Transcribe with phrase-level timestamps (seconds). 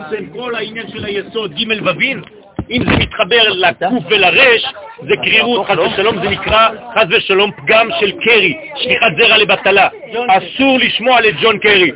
[0.00, 2.22] בעצם כל העניין של היסוד ג' ווין,
[2.70, 4.64] אם זה מתחבר לקוף ולרש,
[5.08, 9.88] זה קרירות, חס ושלום, זה נקרא חס ושלום פגם של קרי, שליחת זרע לבטלה.
[10.28, 11.90] אסור לשמוע לג'ון קרי.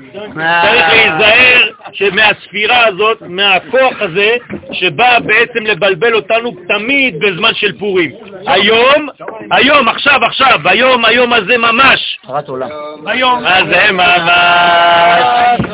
[0.63, 4.37] צריך להיזהר שמהספירה הזאת, מהכוח הזה,
[4.73, 8.11] שבא בעצם לבלבל אותנו תמיד בזמן של פורים.
[8.46, 9.09] היום,
[9.50, 12.18] היום, עכשיו, עכשיו, היום, היום הזה ממש.
[13.06, 15.22] היום הזה ממש,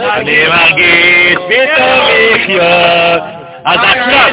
[0.00, 3.39] אני מרגיש פתאום לחיות.
[3.64, 4.30] אז עכשיו,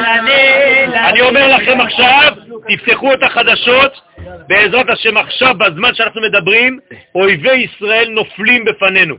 [1.08, 2.32] אני אומר לכם עכשיו,
[2.68, 4.00] תפתחו את החדשות,
[4.48, 6.78] בעזרת השם עכשיו, בזמן שאנחנו מדברים,
[7.14, 9.14] אויבי ישראל נופלים בפנינו.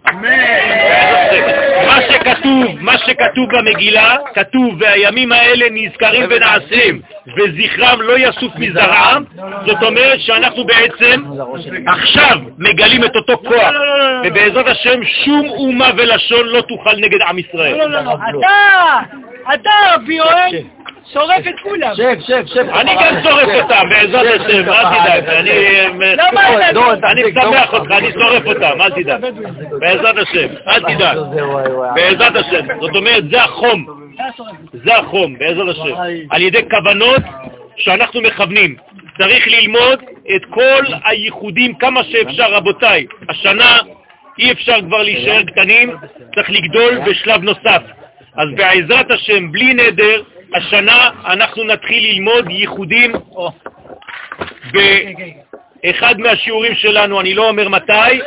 [1.85, 7.01] מה שכתוב, מה שכתוב במגילה, כתוב, והימים האלה נזכרים ונעשים,
[7.37, 9.23] וזכרם לא יסוף מזרעם,
[9.65, 11.23] זאת אומרת שאנחנו בעצם
[11.87, 13.73] עכשיו מגלים את אותו כוח,
[14.23, 17.77] ובעזרת השם שום אומה ולשון לא תוכל נגד עם ישראל.
[17.77, 18.99] לא, לא, לא, אתה,
[19.53, 20.63] אתה, רבי יואל,
[21.13, 21.91] שורף את כולם.
[21.95, 22.69] שב, שב, שב.
[22.69, 25.29] אני גם שורף אותם, בעזרת השם, אל תדאג.
[27.03, 29.21] אני משמח אותך, אני שורף אותם, אל תדאג.
[29.79, 31.17] בעזרת השם, אל תדאג.
[31.95, 32.65] בעזרת השם.
[32.81, 33.85] זאת אומרת, זה החום.
[34.73, 35.95] זה החום, בעזרת השם.
[36.29, 37.21] על ידי כוונות
[37.77, 38.75] שאנחנו מכוונים.
[39.17, 40.03] צריך ללמוד
[40.35, 43.05] את כל הייחודים כמה שאפשר, רבותיי.
[43.29, 43.77] השנה
[44.39, 45.95] אי אפשר כבר להישאר קטנים,
[46.35, 47.81] צריך לגדול בשלב נוסף.
[48.35, 50.21] אז בעזרת השם, בלי נדר,
[50.55, 53.11] השנה אנחנו נתחיל ללמוד ייחודים
[55.83, 58.19] באחד מהשיעורים שלנו, אני לא אומר מתי,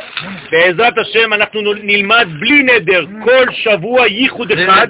[0.51, 4.87] בעזרת השם אנחנו נלמד בלי נדר כל שבוע ייחוד אחד,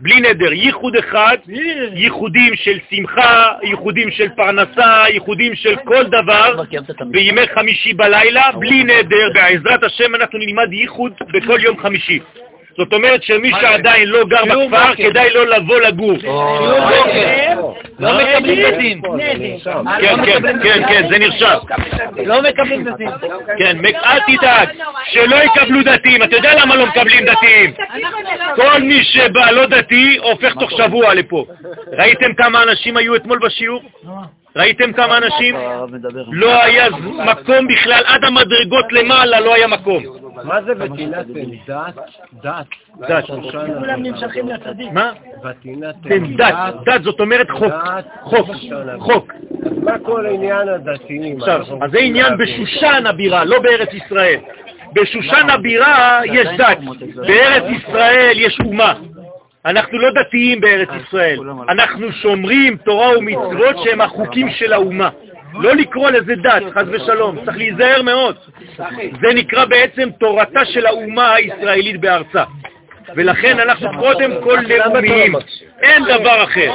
[0.00, 1.36] בלי נדר, ייחוד אחד,
[1.94, 6.62] ייחודים של שמחה, ייחודים של פרנסה, ייחודים של כל דבר,
[7.10, 12.18] בימי חמישי בלילה, בלי נדר, בעזרת השם אנחנו נלמד ייחוד בכל יום חמישי.
[12.78, 16.12] זאת אומרת שמי שעדיין לא גר בכפר, כדאי לו לבוא לגור.
[17.98, 19.02] לא מקבלים דתיים.
[20.00, 21.58] כן, כן, כן, כן, זה נרשם.
[22.26, 23.10] לא מקבלים דתיים.
[23.58, 24.68] כן, אל תדאג,
[25.04, 26.22] שלא יקבלו דתיים.
[26.22, 27.72] אתה יודע למה לא מקבלים דתיים?
[28.56, 31.44] כל מי שבא לא דתי, הופך תוך שבוע לפה.
[31.92, 33.82] ראיתם כמה אנשים היו אתמול בשיעור?
[34.56, 35.56] ראיתם כמה אנשים?
[36.32, 36.88] לא היה
[37.24, 40.02] מקום בכלל, עד המדרגות למעלה לא היה מקום.
[40.44, 41.22] מה זה ותינתן?
[41.66, 41.94] דת?
[42.42, 42.66] דת.
[43.08, 43.24] דת.
[43.78, 44.92] כולם נמשכים לצדיק.
[44.92, 45.12] מה?
[45.44, 46.54] ותינתן דת.
[46.84, 47.72] דת זאת אומרת חוק.
[48.22, 48.48] חוק.
[48.98, 49.32] חוק.
[49.82, 51.36] מה כל עניין הדתיים?
[51.40, 54.40] עכשיו, אז זה עניין בשושן הבירה, לא בארץ ישראל.
[54.92, 56.78] בשושן הבירה יש דת,
[57.16, 58.94] בארץ ישראל יש אומה.
[59.66, 61.38] אנחנו לא דתיים בארץ ישראל,
[61.68, 65.10] אנחנו שומרים תורה ומצוות שהם החוקים של האומה.
[65.54, 68.36] לא לקרוא לזה דת, חז ושלום, צריך להיזהר מאוד.
[69.22, 72.44] זה נקרא בעצם תורתה של האומה הישראלית בארצה.
[73.16, 75.32] ולכן אנחנו קודם כל לאומיים,
[75.82, 76.72] אין דבר אחר.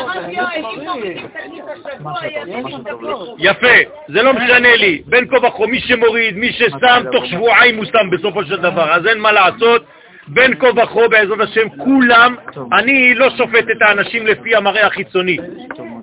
[3.38, 3.78] יפה,
[4.08, 8.10] זה לא משנה לי, בין כה וכה, מי שמוריד, מי ששם, תוך שבועיים הוא שם
[8.12, 9.86] בסופו של דבר, אז אין מה לעשות.
[10.30, 12.36] בין כה וכה בעזרת השם, כולם,
[12.74, 15.38] אני לא שופט את האנשים לפי המראה החיצוני.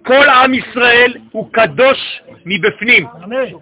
[0.02, 3.06] כל עם ישראל הוא קדוש מבפנים.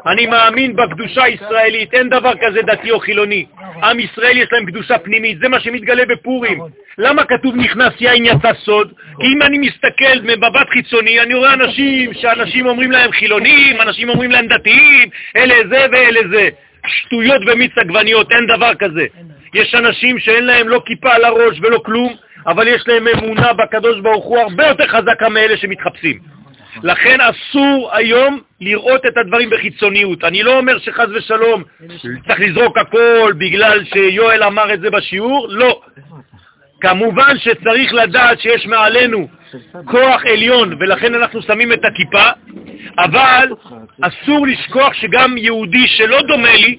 [0.06, 3.46] אני מאמין בקדושה הישראלית, אין דבר כזה דתי או חילוני.
[3.82, 6.60] עם ישראל יש להם קדושה פנימית, זה מה שמתגלה בפורים.
[6.98, 8.92] למה כתוב נכנס יין יצא סוד?
[9.20, 14.30] כי אם אני מסתכל מבט חיצוני, אני רואה אנשים שאנשים אומרים להם חילונים, אנשים אומרים
[14.30, 16.48] להם דתיים, אלה זה ואלה זה.
[16.86, 19.06] שטויות ומיץ עגבניות, אין דבר כזה.
[19.54, 22.16] יש אנשים שאין להם לא כיפה על הראש ולא כלום,
[22.46, 26.18] אבל יש להם אמונה בקדוש ברוך הוא הרבה יותר חזקה מאלה שמתחפשים.
[26.82, 30.24] לכן אסור היום לראות את הדברים בחיצוניות.
[30.24, 31.62] אני לא אומר שחז ושלום
[32.26, 35.80] צריך לזרוק הכל בגלל שיואל אמר את זה בשיעור, לא.
[36.84, 39.28] כמובן שצריך לדעת שיש מעלינו
[39.84, 42.30] כוח עליון, ולכן אנחנו שמים את הכיפה,
[42.98, 43.48] אבל
[44.02, 46.78] אסור לשכוח שגם יהודי שלא דומה לי,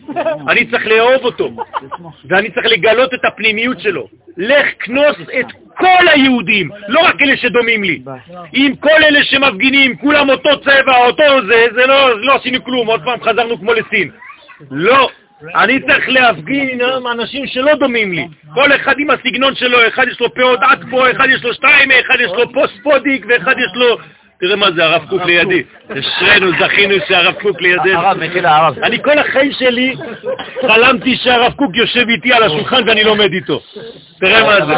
[0.49, 1.51] אני צריך לאהוב אותו,
[2.29, 4.07] ואני צריך לגלות את הפנימיות שלו.
[4.37, 5.45] לך כנוס את
[5.77, 8.01] כל היהודים, לא רק אלה שדומים לי.
[8.53, 13.01] אם כל אלה שמפגינים, כולם אותו צבע, אותו זה, זה לא, לא עשינו כלום, עוד
[13.05, 14.11] פעם חזרנו כמו לסין.
[14.71, 15.09] לא.
[15.55, 18.27] אני צריך להפגין עם אנשים שלא דומים לי.
[18.53, 21.91] כל אחד עם הסגנון שלו, אחד יש לו פאות עד פה, אחד יש לו שתיים,
[21.91, 23.97] אחד יש לו פוסט פודיק, ואחד יש לו
[24.39, 25.63] תראה מה זה הרב קוק לידי.
[25.99, 27.99] אשרינו, זכינו שהרב קוק לידינו.
[27.99, 28.79] הרב, מחילה, הרב.
[28.83, 29.95] אני כל החיים שלי
[30.61, 33.61] חלמתי שהרב קוק יושב איתי על השולחן ואני לומד איתו.
[34.19, 34.73] תראה מה זה.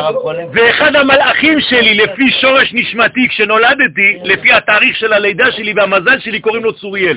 [0.54, 6.64] ואחד המלאכים שלי, לפי שורש נשמתי, כשנולדתי, לפי התאריך של הלידה שלי והמזל שלי, קוראים
[6.64, 7.16] לו צוריאל.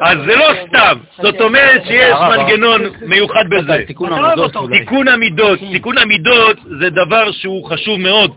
[0.00, 0.98] אז זה לא סתם.
[1.22, 3.84] זאת אומרת שיש מנגנון מיוחד בזה.
[3.86, 5.58] תיקון המידות.
[5.72, 8.30] תיקון המידות זה דבר שהוא חשוב מאוד,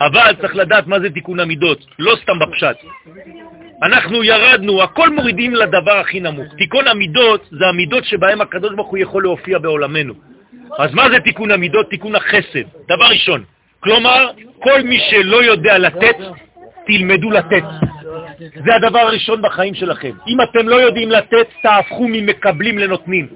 [0.00, 2.76] אבל צריך לדעת מה זה תיקון המידות, לא סתם בפשט.
[3.82, 6.54] אנחנו ירדנו, הכל מורידים לדבר הכי נמוך.
[6.58, 10.14] תיקון המידות זה המידות שבהם הקדוש ברוך הוא יכול להופיע בעולמנו.
[10.78, 11.90] אז מה זה תיקון המידות?
[11.90, 12.66] תיקון החסד.
[12.88, 13.44] דבר ראשון,
[13.80, 16.16] כלומר, כל מי שלא יודע לתת,
[16.86, 17.64] תלמדו לתת.
[18.38, 20.10] זה הדבר הראשון בחיים שלכם.
[20.28, 23.26] אם אתם לא יודעים לתת, תהפכו ממקבלים לנותנים.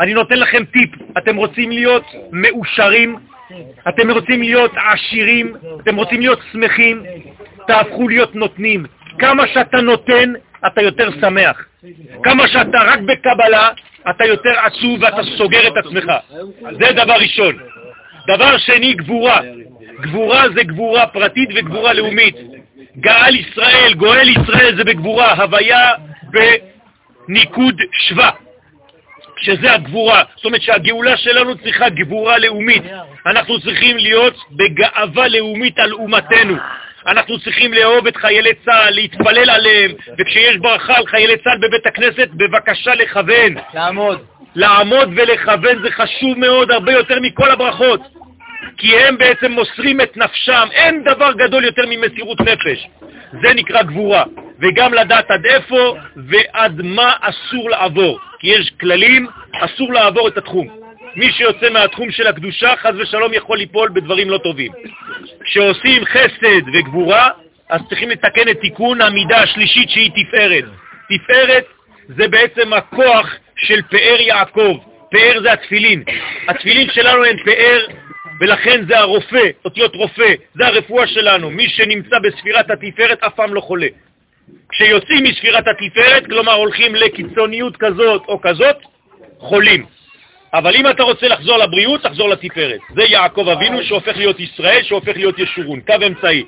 [0.00, 3.16] אני נותן לכם טיפ, אתם רוצים להיות מאושרים,
[3.88, 7.02] אתם רוצים להיות עשירים, אתם רוצים להיות שמחים,
[7.66, 8.86] תהפכו להיות נותנים.
[9.18, 10.32] כמה שאתה נותן,
[10.66, 11.64] אתה יותר שמח.
[12.22, 13.70] כמה שאתה רק בקבלה,
[14.10, 16.12] אתה יותר עצוב ואתה סוגר את עצמך.
[16.60, 17.56] זה דבר ראשון.
[18.26, 19.40] דבר שני, גבורה.
[20.00, 22.36] גבורה זה גבורה פרטית וגבורה לאומית.
[23.00, 25.92] גאל ישראל, גואל ישראל זה בגבורה, הוויה
[27.28, 28.30] בניקוד שווה.
[29.46, 30.22] שזה הגבורה.
[30.36, 32.82] זאת אומרת שהגאולה שלנו צריכה גבורה לאומית.
[33.26, 36.56] אנחנו צריכים להיות בגאווה לאומית על אומתנו.
[37.06, 42.28] אנחנו צריכים לאהוב את חיילי צה"ל, להתפלל עליהם, וכשיש ברכה על חיילי צה"ל בבית הכנסת,
[42.32, 43.54] בבקשה לכוון.
[43.74, 44.18] לעמוד.
[44.54, 48.00] לעמוד ולכוון זה חשוב מאוד, הרבה יותר מכל הברכות.
[48.76, 50.68] כי הם בעצם מוסרים את נפשם.
[50.72, 52.88] אין דבר גדול יותר ממסירות נפש.
[53.42, 54.24] זה נקרא גבורה.
[54.60, 58.18] וגם לדעת עד איפה ועד מה אסור לעבור.
[58.38, 59.26] כי יש כללים,
[59.60, 60.68] אסור לעבור את התחום.
[61.16, 64.72] מי שיוצא מהתחום של הקדושה, חז ושלום יכול ליפול בדברים לא טובים.
[65.44, 67.30] כשעושים חסד וגבורה,
[67.68, 70.64] אז צריכים לתקן את תיקון המידה השלישית שהיא תפארת.
[71.08, 71.64] תפארת
[72.08, 74.78] זה בעצם הכוח של פאר יעקב.
[75.10, 76.02] פאר זה התפילין.
[76.48, 77.86] התפילין שלנו הן פאר,
[78.40, 81.50] ולכן זה הרופא, אותיות רופא, זה הרפואה שלנו.
[81.50, 83.86] מי שנמצא בספירת התפארת אף פעם לא חולה.
[84.68, 88.76] כשיוצאים מספירת התפארת, כלומר הולכים לקיצוניות כזאת או כזאת,
[89.38, 89.86] חולים.
[90.54, 92.80] אבל אם אתה רוצה לחזור לבריאות, תחזור לתפארת.
[92.94, 96.44] זה יעקב אבינו שהופך להיות ישראל, שהופך להיות ישורון, קו אמצעי.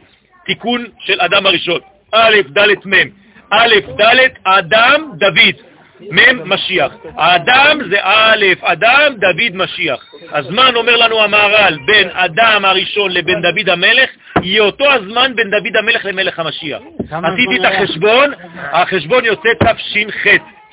[0.46, 1.80] תיקון של אדם הראשון.
[2.12, 3.08] א', ד', מ'.
[3.50, 5.67] א', ד', אדם, דוד.
[6.00, 6.92] מ', משיח.
[7.16, 10.04] האדם זה א', אדם, דוד, משיח.
[10.32, 14.10] הזמן, אומר לנו המהר"ל, בין אדם הראשון לבין דוד המלך,
[14.42, 16.80] יהיה אותו הזמן בין דוד המלך למלך המשיח.
[17.10, 18.32] עשיתי את החשבון,
[18.72, 20.26] החשבון יוצא תש"ח.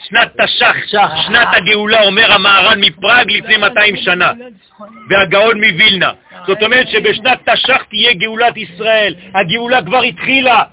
[0.09, 0.75] שנת תש"ח,
[1.27, 4.31] שנת הגאולה, אומר המהר"ן מפראג לפני 200 שנה,
[5.09, 6.11] והגאון מווילנה.
[6.47, 9.15] זאת אומרת שבשנת תש"ח תהיה גאולת ישראל.
[9.35, 10.63] הגאולה כבר התחילה.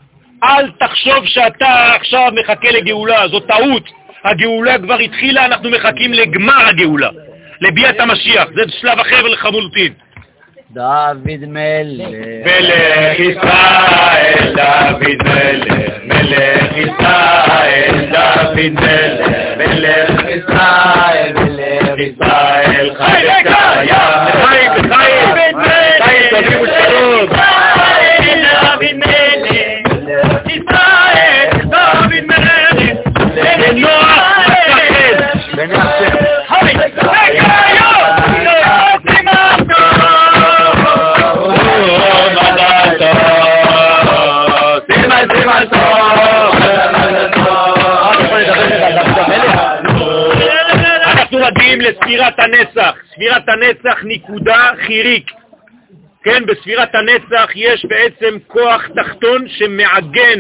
[0.45, 4.02] אל תחשוב שאתה עכשיו מחכה לגאולה, זו טעות.
[4.25, 7.09] הגאולה כבר התחילה, אנחנו מחכים לגמר הגאולה,
[7.61, 8.49] לביאת המשיח.
[8.55, 9.93] זה שלב אחר לחמולטין.
[10.71, 12.09] דוד מלך.
[12.45, 15.75] מלך ישראל, דוד מלך,
[16.05, 19.29] מלך ישראל, דוד מלך,
[19.59, 23.89] מלך ישראל, מלך ישראל, חי וקיים,
[24.43, 25.29] חי וחיים,
[26.03, 26.82] חיים טובים
[51.43, 52.95] מגיעים לספירת הנצח.
[53.15, 55.31] ספירת הנצח נקודה חיריק.
[56.25, 60.39] כן, בספירת הנצח יש בעצם כוח תחתון שמעגן,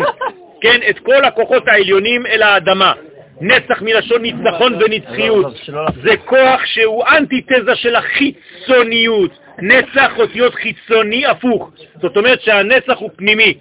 [0.61, 2.93] כן, את כל הכוחות העליונים אל האדמה.
[3.41, 5.55] נצח מלשון ניצחון ונצחיות.
[6.03, 9.31] זה כוח שהוא אנטיתזה של החיצוניות.
[9.59, 11.71] נצח אותיות חיצוני הפוך.
[12.03, 13.55] זאת אומרת שהנצח הוא פנימי.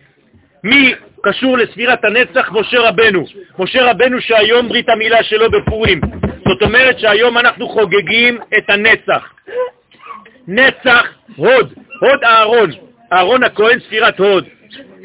[0.63, 2.51] מי קשור לספירת הנצח?
[2.51, 3.25] משה רבנו.
[3.59, 6.01] משה רבנו שהיום ברית המילה שלו בפורים.
[6.51, 9.33] זאת אומרת שהיום אנחנו חוגגים את הנצח.
[10.47, 12.69] נצח, הוד, הוד אהרון,
[13.13, 14.45] אהרון הכהן ספירת הוד.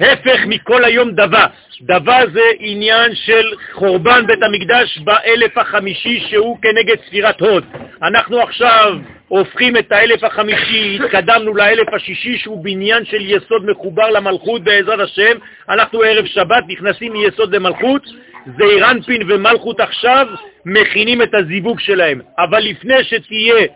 [0.01, 1.47] הפך מכל היום דבה.
[1.81, 7.65] דבה זה עניין של חורבן בית המקדש באלף החמישי שהוא כנגד ספירת הוד.
[8.03, 8.95] אנחנו עכשיו
[9.29, 15.39] הופכים את האלף החמישי, התקדמנו לאלף השישי שהוא בניין של יסוד מחובר למלכות בעזרת השם.
[15.69, 18.03] אנחנו ערב שבת נכנסים מיסוד למלכות,
[18.59, 20.27] זעיר אנפין ומלכות עכשיו
[20.67, 22.21] מכינים את הזיווג שלהם.
[22.39, 23.67] אבל לפני שתהיה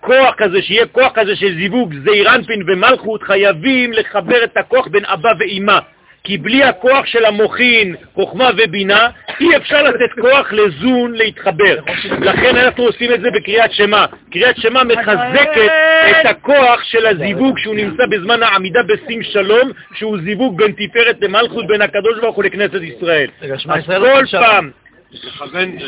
[0.00, 5.04] כוח כזה, שיהיה כוח כזה של זיווג זעיר אנפין ומלכות, חייבים לחבר את הכוח בין
[5.04, 5.78] אבא ואימא.
[6.24, 9.08] כי בלי הכוח של המוחין, חוכמה ובינה,
[9.40, 11.76] אי אפשר לתת כוח לזון להתחבר.
[12.20, 14.06] לכן אנחנו עושים את זה בקריאת שמע.
[14.32, 15.70] קריאת שמע מחזקת
[16.10, 21.66] את הכוח של הזיווג שהוא נמצא בזמן העמידה בשים שלום, שהוא זיווג בין תפארת למלכות,
[21.66, 23.28] בין הקדוש ברוך הוא לכנסת ישראל.
[23.42, 24.38] אז ישראל כל.
[24.38, 24.70] פעם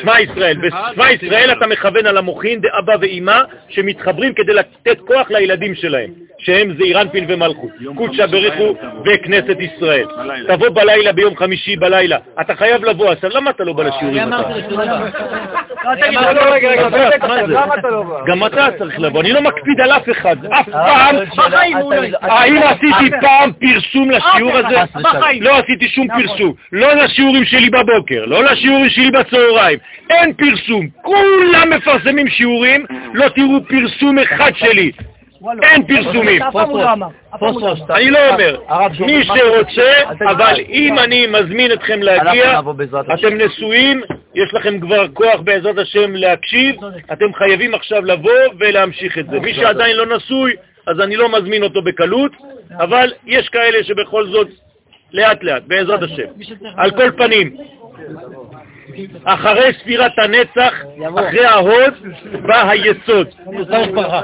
[0.03, 0.57] שמע ישראל.
[0.57, 6.75] בשמע ישראל אתה מכוון על המוחין דאבא ואימא שמתחברים כדי לתת כוח לילדים שלהם, שהם
[6.79, 8.75] זעיר אנפין ומלכות, קודשא בריחו
[9.07, 10.07] וכנסת ישראל.
[10.49, 12.19] תבוא בלילה, ביום חמישי בלילה.
[12.41, 14.31] אתה חייב לבוא, אז למה אתה לא בא לשיעורים?
[14.31, 14.61] לא, לא,
[16.91, 17.57] זה?
[17.89, 18.25] לא?
[18.27, 21.17] גם אתה צריך לבוא, אני לא מקפיד על אף אחד, אף אה, פעם.
[21.37, 22.13] בחיים אולי.
[22.21, 24.77] האם עשיתי פעם פרסום לשיעור הזה?
[25.41, 26.23] לא עשיתי שום נכון.
[26.23, 29.79] פרסום, לא לשיעורים שלי בבוקר, לא לשיעורים שלי בצהריים,
[30.11, 32.85] אין פרסום, כולם מפרסמים שיעורים,
[33.15, 34.93] לא תראו פרסום אחד שלי.
[35.63, 36.43] אין פרסומים.
[37.91, 38.57] אני לא אומר,
[39.01, 39.93] מי שרוצה.
[40.31, 42.61] אבל אם אני מזמין אתכם להגיע.
[43.15, 44.03] אתם נשואים,
[44.35, 46.77] יש לכם כבר כוח בעזרת השם להקשיב,
[47.13, 49.41] אתם חייבים עכשיו לבוא ולהמשיך את זה.
[49.41, 50.53] מי שעדיין לא נשוי,
[50.87, 52.33] אז אני לא מזמין אותו בקלות,
[52.71, 54.49] אבל יש כאלה שבכל זאת,
[55.13, 56.27] לאט לאט, בעזרת השם.
[56.77, 57.57] על כל פנים,
[59.25, 60.73] אחרי ספירת הנצח,
[61.19, 61.95] אחרי ההוד,
[62.43, 63.27] בא היסוד.
[63.45, 64.21] הוא צריך ברכה.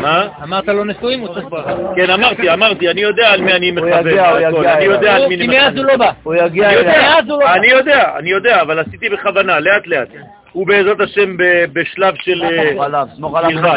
[0.00, 0.28] מה?
[0.42, 1.72] אמרת לא נשואים, הוא צריך ברכה.
[1.96, 4.06] כן, אמרתי, אמרתי, אני יודע על מי אני מכוון.
[4.08, 4.36] יגיע
[4.76, 4.84] אני.
[4.84, 5.78] יודע על מי כי אני מאז מכוון.
[5.78, 6.10] הוא לא בא.
[6.22, 6.68] הוא יגיע.
[6.82, 7.54] מאז לא בא.
[7.54, 10.08] אני יודע, אני יודע, אבל עשיתי בכוונה, לאט לאט.
[10.58, 12.42] הוא בעזרת השם ב- בשלב של...
[12.42, 12.72] אה.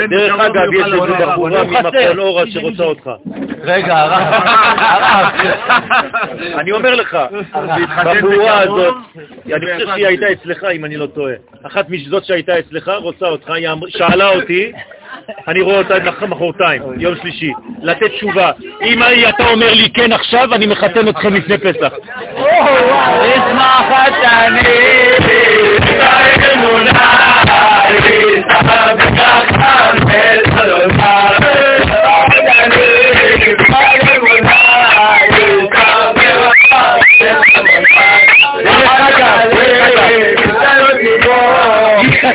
[0.10, 1.64] דרך אגב, יש איזו בחורה
[2.18, 3.10] אורה שרוצה אותך.
[3.64, 4.34] רגע, הרב.
[6.60, 7.18] אני אומר לך,
[8.06, 8.96] בחורה הזאת,
[9.46, 11.34] אני חושב שהיא הייתה אצלך, אם אני לא טועה.
[11.64, 14.72] אחת משזאת שהייתה אצלך רוצה אותך, היא אמר- שאלה אותי,
[15.48, 17.52] אני רואה אותה מחר מחרתיים, יום שלישי,
[17.82, 18.52] לתת תשובה.
[18.82, 19.00] אם
[19.30, 21.94] אתה אומר לי כן עכשיו, אני מחתן אתכם לפני פסח.
[23.26, 23.92] ישמח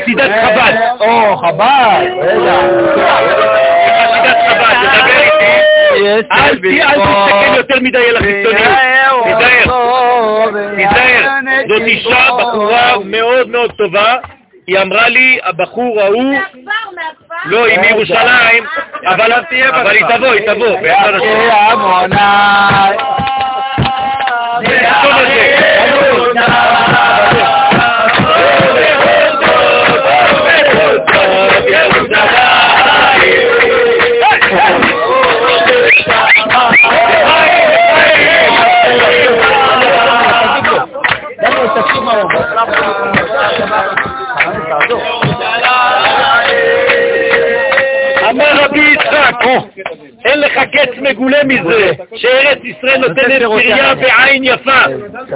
[0.07, 0.75] חסידת חב"ד.
[1.01, 2.57] או, חב"ד, רגע.
[4.07, 5.53] חסידת חב"ד, תדבר איתי.
[6.33, 8.69] אל תסתכל יותר מדי על החיצוניות.
[9.25, 9.67] תיזהר,
[10.77, 11.29] תיזהר.
[11.69, 14.17] זאת אישה, בחורה מאוד מאוד טובה.
[14.67, 16.35] היא אמרה לי, הבחור ההוא,
[17.45, 18.65] לא, היא מירושלים,
[19.07, 21.37] אבל אבל היא תבוא, היא תבוא, בעזרת השם.
[49.43, 49.79] יצחק,
[50.25, 54.81] אין לך קץ מגולה מזה, שארץ ישראל נותנת פריה בעין יפה,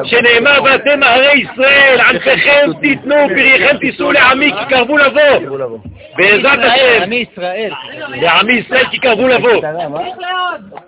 [0.05, 5.79] שנאמר ואתם הרי ישראל, ענפיכם תיתנו, פרייכם תישאו לעמי כי קרבו לבוא.
[6.17, 7.71] בעזרת השם, עמי ישראל.
[8.09, 9.63] לעמי ישראל כי קרבו לבוא.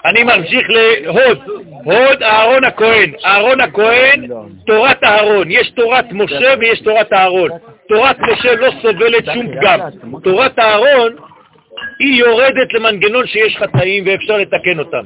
[0.04, 1.38] אני ממשיך להוד,
[1.84, 3.12] הוד אהרון הכהן.
[3.24, 4.26] אהרון הכהן,
[4.66, 5.50] תורת אהרון.
[5.50, 7.50] יש תורת משה ויש תורת אהרון.
[7.88, 9.80] תורת משה לא סובלת שום פגם.
[10.22, 11.12] תורת אהרון
[11.98, 15.04] היא יורדת למנגנון שיש חטאים ואפשר לתקן אותם.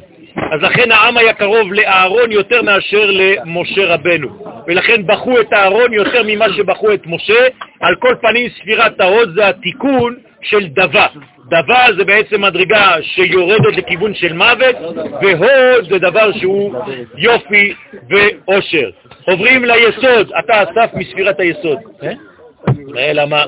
[0.53, 4.29] אז לכן העם היה קרוב לאהרון יותר מאשר למשה רבנו.
[4.67, 7.47] ולכן בחו את אהרון יותר ממה שבחו את משה.
[7.81, 11.07] על כל פנים ספירת ההוד זה התיקון של דבה.
[11.49, 14.77] דבה זה בעצם מדרגה שיורדת לכיוון של מוות,
[15.23, 16.75] והוד זה דבר שהוא
[17.19, 17.75] יופי
[18.11, 18.91] ואושר.
[19.25, 21.79] עוברים ליסוד, אתה אסף מספירת היסוד.
[22.99, 23.45] אה, למה?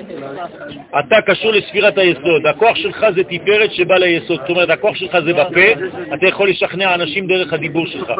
[0.98, 5.32] אתה קשור לספירת היסוד, הכוח שלך זה תפארת שבא ליסוד, זאת אומרת, הכוח שלך זה
[5.32, 5.84] בפה,
[6.14, 8.12] אתה יכול לשכנע אנשים דרך הדיבור שלך.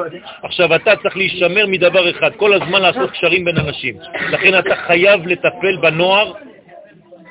[0.42, 3.94] עכשיו, אתה צריך להישמר מדבר אחד, כל הזמן לעשות קשרים בין אנשים.
[4.30, 6.32] לכן אתה חייב לטפל בנוער,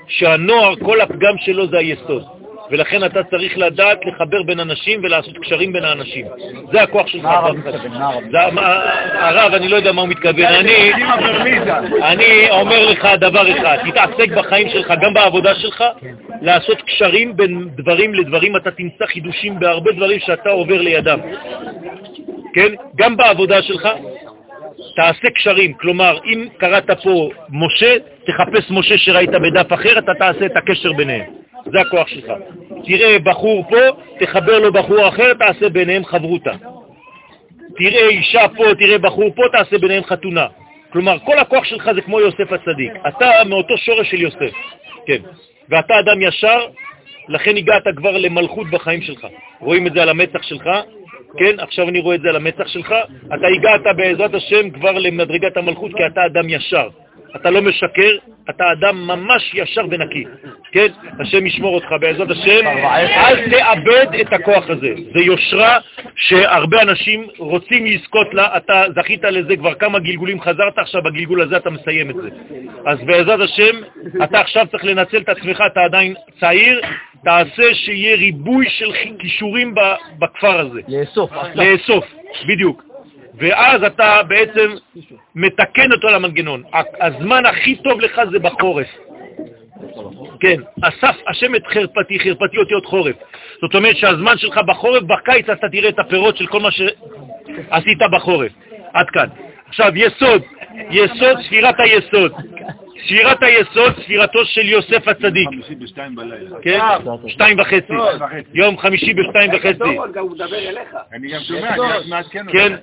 [0.08, 2.37] שהנוער, כל הפגם שלו זה היסוד.
[2.72, 6.26] ולכן אתה צריך לדעת לחבר בין אנשים ולעשות קשרים בין האנשים.
[6.72, 7.24] זה הכוח שלך.
[7.24, 7.92] מה הרב מתכוון?
[9.14, 9.54] הרב?
[9.54, 10.46] אני לא יודע מה הוא מתכוון.
[10.46, 10.94] אני,
[12.02, 15.84] אני אומר לך דבר אחד, תתעסק בחיים שלך, גם בעבודה שלך,
[16.42, 21.20] לעשות קשרים בין דברים לדברים, אתה תמצא חידושים בהרבה דברים שאתה עובר לידם.
[22.54, 22.74] כן?
[22.96, 23.90] גם בעבודה שלך,
[24.96, 25.74] תעשה קשרים.
[25.74, 27.96] כלומר, אם קראת פה משה,
[28.26, 31.47] תחפש משה שראית בדף אחר, אתה תעשה את הקשר ביניהם.
[31.72, 32.32] זה הכוח שלך.
[32.86, 33.80] תראה בחור פה,
[34.20, 36.52] תחבר לו בחור אחר, תעשה ביניהם חברותה.
[37.78, 40.48] תראה אישה פה, תראה בחור פה, תעשה ביניהם חתונה.
[40.90, 42.92] כלומר, כל הכוח שלך זה כמו יוסף הצדיק.
[43.08, 44.54] אתה מאותו שורש של יוסף,
[45.06, 45.22] כן.
[45.70, 46.60] ואתה אדם ישר,
[47.30, 49.28] לכן הגעת כבר למלכות בחיים שלך.
[49.60, 50.70] רואים את זה על המצח שלך,
[51.38, 51.60] כן?
[51.60, 52.96] עכשיו אני רואה את זה על המצח שלך.
[53.36, 56.88] אתה הגעת בעזרת השם כבר למדרגת המלכות כי אתה אדם ישר.
[57.42, 58.12] אתה לא משקר,
[58.50, 60.24] אתה אדם ממש ישר ונקי,
[60.72, 60.88] כן?
[61.20, 64.94] השם ישמור אותך בעזרת השם, אל תאבד את הכוח הזה.
[65.14, 65.78] זה יושרה
[66.16, 71.58] שהרבה אנשים רוצים לזכות לה, אתה זכית לזה כבר כמה גלגולים, חזרת עכשיו בגלגול הזה
[71.58, 72.30] אתה מסיים את זה.
[72.86, 73.76] אז בעזרת השם,
[74.24, 76.82] אתה עכשיו צריך לנצל את עצמך, אתה עדיין צעיר,
[77.24, 79.76] תעשה שיהיה ריבוי של כישורים
[80.20, 80.82] בכפר הזה.
[80.88, 81.32] לאסוף.
[81.56, 82.06] לאסוף,
[82.48, 82.87] בדיוק.
[83.38, 84.74] ואז אתה בעצם
[85.36, 86.64] מתקן אותו למנגנון.
[87.02, 88.88] הזמן הכי טוב לך זה בחורף.
[90.40, 93.16] כן, אסף השם את חרפתי, חרפתי אותיות חורף.
[93.62, 98.52] זאת אומרת שהזמן שלך בחורף, בקיץ אתה תראה את הפירות של כל מה שעשית בחורף.
[98.94, 99.28] עד כאן.
[99.68, 100.42] עכשיו, יסוד,
[100.90, 102.32] יסוד, ספירת היסוד.
[103.06, 105.48] ספירת היסוד, ספירתו של יוסף הצדיק.
[105.50, 106.50] חמישי בשתיים בלילה.
[106.62, 106.80] כן?
[107.28, 107.94] שתיים וחצי.
[108.54, 109.98] יום חמישי בשתיים וחצי.
[111.14, 112.52] אני גם שומע, אני רק מעדכן אותך.
[112.54, 112.74] כן?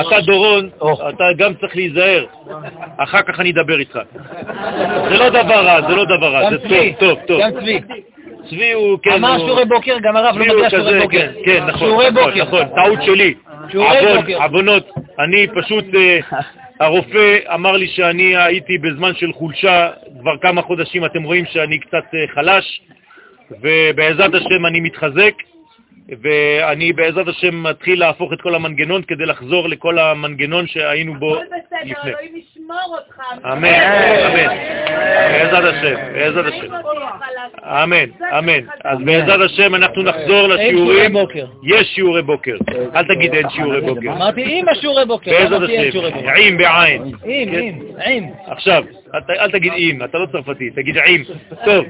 [0.00, 0.70] אתה דורון,
[1.08, 2.26] אתה גם צריך להיזהר.
[2.96, 3.98] אחר כך אני אדבר איתך.
[5.10, 7.40] זה לא דבר רע, זה לא דבר רע, זה טוב, טוב, טוב.
[7.40, 7.80] גם צבי.
[8.50, 9.38] צבי הוא, כן, אמר.
[9.38, 11.18] שיעורי בוקר, גם הרב לא מגיע שיעורי כזה, בוקר.
[11.18, 12.42] כן, כן, נכון, שיעורי נכון, בוקר.
[12.44, 13.34] נכון, טעות שלי.
[13.70, 14.42] שיעורי עוון, בוקר.
[14.42, 14.90] עוונות.
[15.18, 16.18] אני פשוט, אה,
[16.80, 19.90] הרופא אמר לי שאני הייתי בזמן של חולשה,
[20.20, 22.80] כבר כמה חודשים אתם רואים שאני קצת אה, חלש,
[23.50, 25.34] ובעזרת השם אני מתחזק,
[26.22, 31.44] ואני בעזרת השם מתחיל להפוך את כל המנגנון כדי לחזור לכל המנגנון שהיינו בו הכל
[31.46, 32.42] בסדר, לפני.
[32.66, 33.20] ישמור אותך.
[33.52, 33.68] אמן,
[34.26, 34.56] אמן.
[35.32, 36.74] בעזרת השם, בעזרת השם.
[37.64, 38.04] אמן,
[38.38, 38.60] אמן.
[38.84, 41.12] אז בעזרת השם אנחנו נחזור אין שיעורי לשיעורים.
[41.12, 41.44] בוקר.
[41.64, 42.54] יש שיעורי בוקר.
[42.96, 44.12] אל תגיד אין שיעורי בוקר.
[44.12, 45.90] אמרתי עם השיעורי בוקר, בעזרת השם.
[46.00, 46.30] בוקר.
[46.42, 47.02] עם בעין.
[47.02, 47.12] עם,
[47.50, 47.58] כן.
[47.58, 48.24] עם, עם.
[48.46, 51.22] עכשיו, אל ת- אל תגיד עם, אתה לא צרפתי, תגיד עם.
[51.64, 51.84] טוב.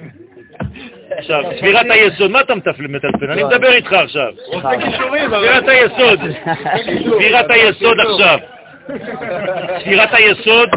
[1.11, 3.31] עכשיו, ספירת היסוד, מה אתה מטפל- מטלפן?
[3.31, 4.33] אני מדבר איתך עכשיו.
[4.47, 6.21] ספירת היסוד.
[7.17, 8.39] ספירת היסוד עכשיו.
[9.81, 10.69] ספירת היסוד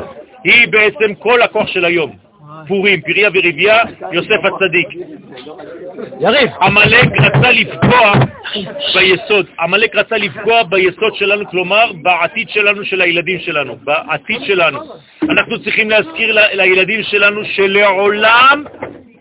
[0.43, 2.29] היא בעצם כל הכוח של היום.
[2.67, 3.77] פורים, פריה וריביה,
[4.11, 4.87] יוסף הצדיק.
[6.19, 6.49] יריב.
[6.61, 8.13] עמלק רצה לפגוע
[8.95, 14.79] ביסוד, עמלק רצה לפגוע ביסוד שלנו, כלומר בעתיד שלנו, של הילדים שלנו, בעתיד שלנו.
[15.29, 18.63] אנחנו צריכים להזכיר לילדים שלנו שלעולם,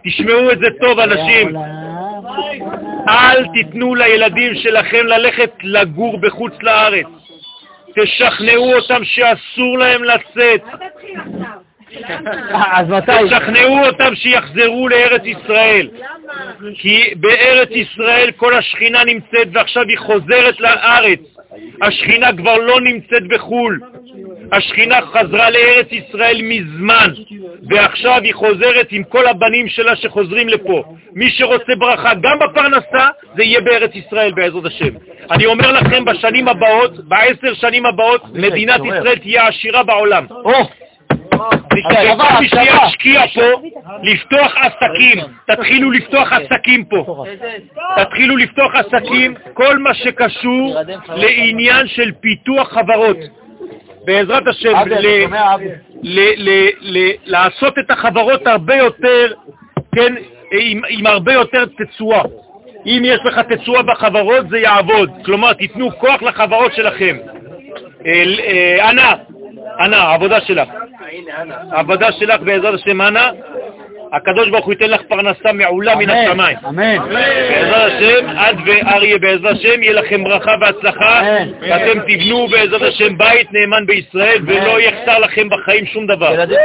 [0.05, 1.57] תשמעו את זה טוב אנשים,
[3.09, 7.07] אל תיתנו לילדים שלכם ללכת לגור בחוץ לארץ.
[8.05, 10.61] תשכנעו אותם שאסור להם לצאת.
[12.53, 13.13] אז מתי?
[13.27, 15.89] תשכנעו אותם שיחזרו לארץ ישראל.
[15.93, 16.71] למה?
[16.79, 21.21] כי בארץ ישראל כל השכינה נמצאת ועכשיו היא חוזרת לארץ.
[21.83, 23.81] השכינה כבר לא נמצאת בחו"ל.
[24.53, 27.11] השכינה חזרה לארץ ישראל מזמן,
[27.69, 30.83] ועכשיו היא חוזרת עם כל הבנים שלה שחוזרים לפה.
[31.13, 34.95] מי שרוצה ברכה גם בפרנסה, זה יהיה בארץ ישראל בעזרת השם.
[35.31, 40.27] אני אומר לכם, בשנים הבאות, בעשר שנים הבאות, מדינת ישראל תהיה עשירה בעולם.
[41.87, 43.61] אז כל מי שישקיע פה,
[44.03, 47.25] לפתוח עסקים, תתחילו לפתוח עסקים פה.
[47.97, 50.77] תתחילו לפתוח עסקים, כל מה שקשור
[51.15, 53.17] לעניין של פיתוח חברות.
[54.05, 54.73] בעזרת השם,
[57.25, 59.33] לעשות את החברות הרבה יותר,
[59.95, 60.15] כן,
[60.89, 62.23] עם, הרבה יותר תצועה.
[62.87, 65.11] אם יש לך תצועה בחברות, זה יעבוד.
[65.25, 67.17] כלומר, תיתנו כוח לחברות שלכם.
[68.07, 68.41] אל-
[69.81, 70.69] אנה, העבודה שלך.
[71.73, 73.31] העבודה שלך בעזרת השם, אנה,
[74.13, 76.57] הקדוש ברוך הוא ייתן לך פרנסה מעולה מן אמן, השמיים.
[76.69, 76.99] אמן.
[77.09, 81.23] בעזרת השם, את ואריה בעזרת השם, יהיה לכם ברכה והצלחה.
[81.61, 86.33] ואתם תבנו בעזרת השם בית נאמן בישראל, ולא יחסר לכם בחיים שום דבר.
[86.33, 86.59] ילדים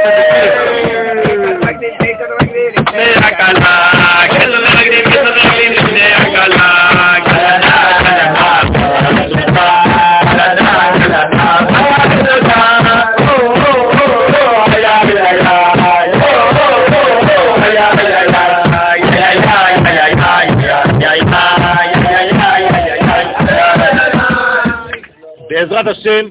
[25.74, 26.28] בעזרת השם,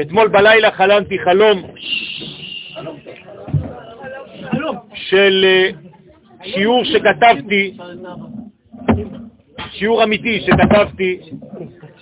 [0.00, 1.62] אתמול בלילה חלמתי חלום
[4.94, 5.70] של אה,
[6.44, 7.76] שיעור שכתבתי,
[9.70, 11.20] שיעור אמיתי שכתבתי,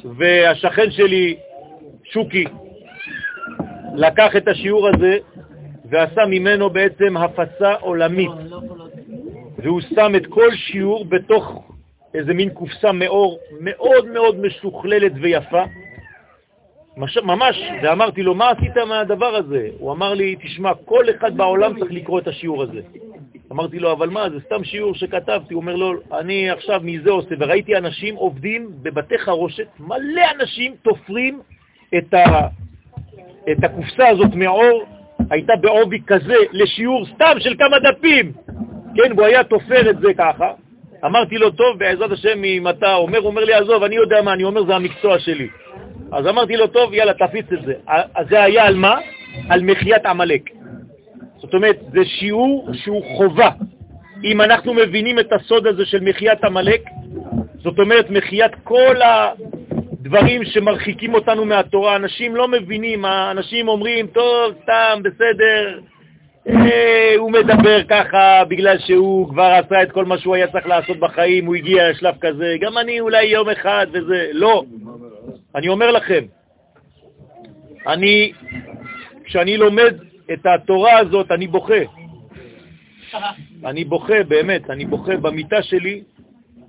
[0.05, 1.37] והשכן שלי,
[2.05, 2.45] שוקי,
[3.95, 5.19] לקח את השיעור הזה
[5.91, 8.31] ועשה ממנו בעצם הפצה עולמית.
[9.59, 11.63] והוא שם את כל שיעור בתוך
[12.15, 15.65] איזה מין קופסה מאור מאוד מאוד משוכללת ויפה.
[16.97, 19.69] מש, ממש, ואמרתי לו, מה עשית מהדבר הזה?
[19.79, 22.81] הוא אמר לי, תשמע, כל אחד בעולם צריך לקרוא את השיעור הזה.
[23.53, 25.55] אמרתי לו, אבל מה, זה סתם שיעור שכתבתי.
[25.55, 31.41] הוא אומר לו, אני עכשיו מזה עושה, וראיתי אנשים עובדים בבתי חרושת, מלא אנשים תופרים
[31.99, 32.47] את, ה,
[33.53, 34.85] את הקופסה הזאת מעור,
[35.31, 38.33] הייתה בעובי כזה לשיעור סתם של כמה דפים.
[38.95, 40.53] כן, הוא היה תופר את זה ככה.
[41.05, 44.33] אמרתי לו, טוב, בעזרת השם, אם אתה אומר, הוא אומר לי, עזוב, אני יודע מה,
[44.33, 45.49] אני אומר, זה המקצוע שלי.
[46.13, 47.75] אז אמרתי לו, טוב, יאללה, תפיץ את זה.
[47.87, 48.97] אז זה היה על מה?
[49.49, 50.51] על מחיית עמלק.
[51.37, 53.51] זאת אומרת, זה שיעור שהוא חובה.
[54.25, 56.81] אם אנחנו מבינים את הסוד הזה של מחיית עמלק,
[57.63, 61.97] זאת אומרת, מחיית כל הדברים שמרחיקים אותנו מהתורה.
[61.97, 65.81] אנשים לא מבינים, האנשים אומרים, טוב, סתם, בסדר,
[66.49, 70.97] אה, הוא מדבר ככה בגלל שהוא כבר עשה את כל מה שהוא היה צריך לעשות
[70.97, 74.65] בחיים, הוא הגיע לשלב כזה, גם אני אולי יום אחד וזה, לא.
[75.55, 76.25] אני אומר לכם,
[77.87, 78.33] אני,
[79.25, 79.95] כשאני לומד
[80.33, 81.83] את התורה הזאת, אני בוכה.
[83.65, 86.03] אני בוכה, באמת, אני בוכה במיטה שלי,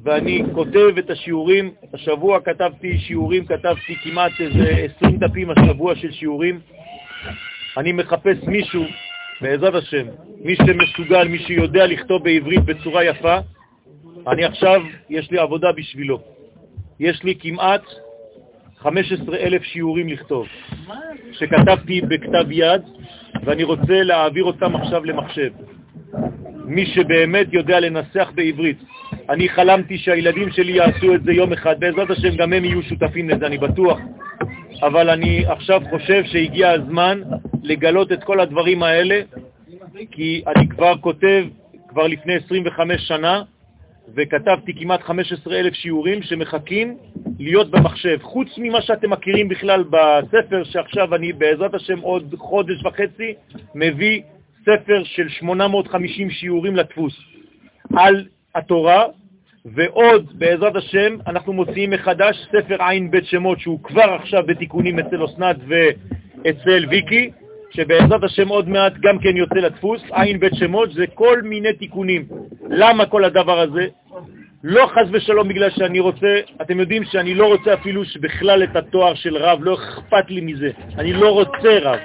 [0.03, 1.71] ואני כותב את השיעורים.
[1.93, 6.59] השבוע כתבתי שיעורים, כתבתי כמעט איזה 20 דפים השבוע של שיעורים.
[7.77, 8.83] אני מחפש מישהו,
[9.41, 10.05] בעזרת השם,
[10.41, 13.37] מי שמסוגל, מי שיודע לכתוב בעברית בצורה יפה,
[14.27, 16.19] אני עכשיו, יש לי עבודה בשבילו.
[16.99, 17.81] יש לי כמעט
[18.85, 20.47] 15,000 שיעורים לכתוב,
[21.31, 22.81] שכתבתי בכתב יד,
[23.43, 25.49] ואני רוצה להעביר אותם עכשיו למחשב.
[26.65, 28.77] מי שבאמת יודע לנסח בעברית.
[29.29, 33.29] אני חלמתי שהילדים שלי יעשו את זה יום אחד, בעזרת השם גם הם יהיו שותפים
[33.29, 33.99] לזה, אני בטוח.
[34.81, 37.21] אבל אני עכשיו חושב שהגיע הזמן
[37.63, 39.21] לגלות את כל הדברים האלה,
[40.11, 41.45] כי אני כבר כותב,
[41.89, 43.41] כבר לפני 25 שנה,
[44.15, 46.97] וכתבתי כמעט 15,000 שיעורים שמחכים
[47.39, 48.17] להיות במחשב.
[48.21, 53.33] חוץ ממה שאתם מכירים בכלל בספר, שעכשיו אני בעזרת השם עוד חודש וחצי
[53.75, 54.21] מביא
[54.61, 57.13] ספר של 850 שיעורים לדפוס
[57.97, 59.05] על התורה,
[59.65, 65.25] ועוד בעזרת השם אנחנו מוציאים מחדש ספר עין בית שמות שהוא כבר עכשיו בתיקונים אצל
[65.25, 67.31] אסנת ואצל ויקי,
[67.75, 72.25] שבעזרת השם עוד מעט גם כן יוצא לדפוס, עין בית שמות, זה כל מיני תיקונים.
[72.69, 73.87] למה כל הדבר הזה?
[74.67, 79.15] לא חז ושלום בגלל שאני רוצה, אתם יודעים שאני לא רוצה אפילו בכלל את התואר
[79.15, 80.69] של רב, לא אכפת לי מזה.
[80.97, 81.99] אני לא רוצה רב.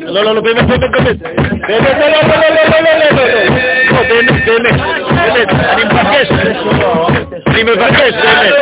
[0.00, 1.18] לא, לא, לא, באמת, באמת, באמת.
[1.18, 3.10] באמת, לא, לא, לא, לא, לא, לא,
[3.90, 4.74] לא, באמת, באמת,
[5.10, 6.30] באמת, אני מבקש,
[7.46, 8.52] אני מבקש, באמת.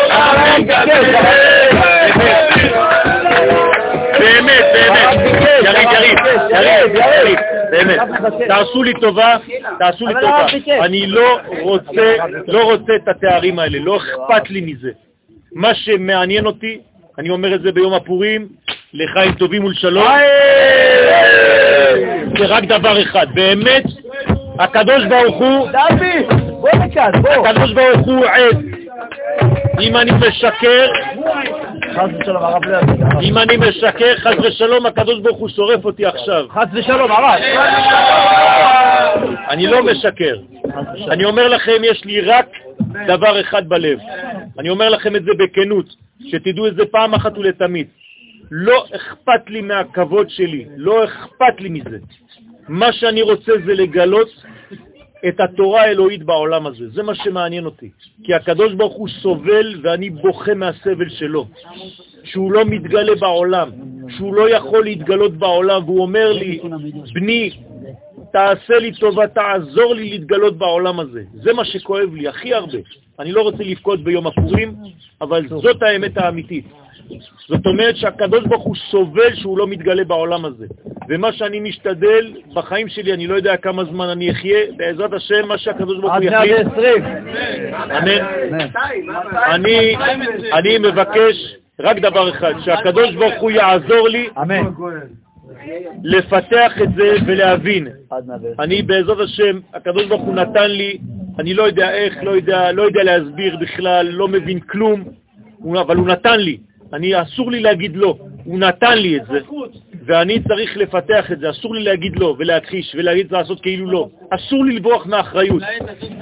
[4.20, 5.14] באמת, באמת.
[5.64, 6.18] יריב, יריב,
[6.50, 7.38] יריב, יריב,
[7.70, 8.00] באמת.
[8.48, 9.36] תעשו לי טובה,
[9.78, 10.46] תעשו לי טובה.
[10.80, 12.14] אני לא רוצה,
[12.48, 14.90] לא רוצה את התארים האלה, לא אכפת לי מזה.
[15.54, 16.80] מה שמעניין אותי,
[17.18, 18.48] אני אומר את זה ביום הפורים,
[18.94, 20.08] לחיים טובים ולשלום,
[22.38, 23.84] זה רק דבר אחד, באמת,
[24.58, 25.68] הקדוש ברוך הוא,
[27.44, 28.64] הקדוש ברוך הוא עד.
[29.80, 30.86] אם אני משקר,
[31.94, 33.06] חס ושלום, הרב לא יגיד.
[33.22, 36.46] אם אני משקר, חס ושלום, הקדוש ברוך הוא שורף אותי עכשיו.
[36.50, 37.40] חס ושלום, הרב.
[39.50, 40.36] אני לא משקר.
[41.10, 42.46] אני אומר לכם, יש לי רק
[43.06, 43.98] דבר אחד בלב.
[44.58, 45.86] אני אומר לכם את זה בכנות,
[46.30, 47.86] שתדעו את זה פעם אחת ולתמיד.
[48.50, 51.98] לא אכפת לי מהכבוד שלי, לא אכפת לי מזה.
[52.68, 54.28] מה שאני רוצה זה לגלות
[55.28, 56.88] את התורה האלוהית בעולם הזה.
[56.88, 57.90] זה מה שמעניין אותי.
[58.24, 61.46] כי הקדוש ברוך הוא סובל ואני בוכה מהסבל שלו.
[62.24, 63.70] שהוא לא מתגלה בעולם,
[64.16, 66.60] שהוא לא יכול להתגלות בעולם, והוא אומר לי,
[67.14, 67.50] בני,
[68.32, 71.22] תעשה לי טובה, תעזור לי להתגלות בעולם הזה.
[71.34, 72.78] זה מה שכואב לי הכי הרבה.
[73.18, 74.74] אני לא רוצה לבכות ביום הפורים,
[75.20, 76.64] אבל זאת האמת האמיתית.
[77.48, 80.66] זאת אומרת שהקדוש ברוך הוא סובל שהוא לא מתגלה בעולם הזה.
[81.08, 85.58] ומה שאני משתדל בחיים שלי, אני לא יודע כמה זמן אני אחיה, בעזרת השם, מה
[85.58, 86.56] שהקדוש ברוך הוא יחליט.
[86.56, 87.02] עד 120.
[87.98, 88.66] אמן.
[89.54, 89.96] אני,
[90.52, 94.64] אני מבקש רק דבר אחד, שהקדוש ברוך הוא יעזור לי אמן.
[96.04, 97.88] לפתח את זה ולהבין.
[98.10, 98.54] עד 120.
[98.58, 100.98] אני בעזרת השם, הקדוש ברוך הוא נתן לי,
[101.38, 105.04] אני לא יודע איך, לא יודע, לא יודע להסביר בכלל, לא מבין כלום,
[105.80, 106.58] אבל הוא נתן לי.
[106.92, 109.38] אני, אסור לי להגיד לא, הוא נתן לי את זה,
[110.06, 114.08] ואני צריך לפתח את זה, אסור לי להגיד לא ולהכחיש ולהגיד לעשות כאילו לא.
[114.30, 115.62] אסור לי לברוח מאחריות.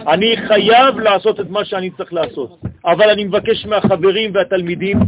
[0.09, 2.61] אני חייב לעשות את מה שאני צריך לעשות.
[2.85, 4.98] אבל אני מבקש מהחברים והתלמידים,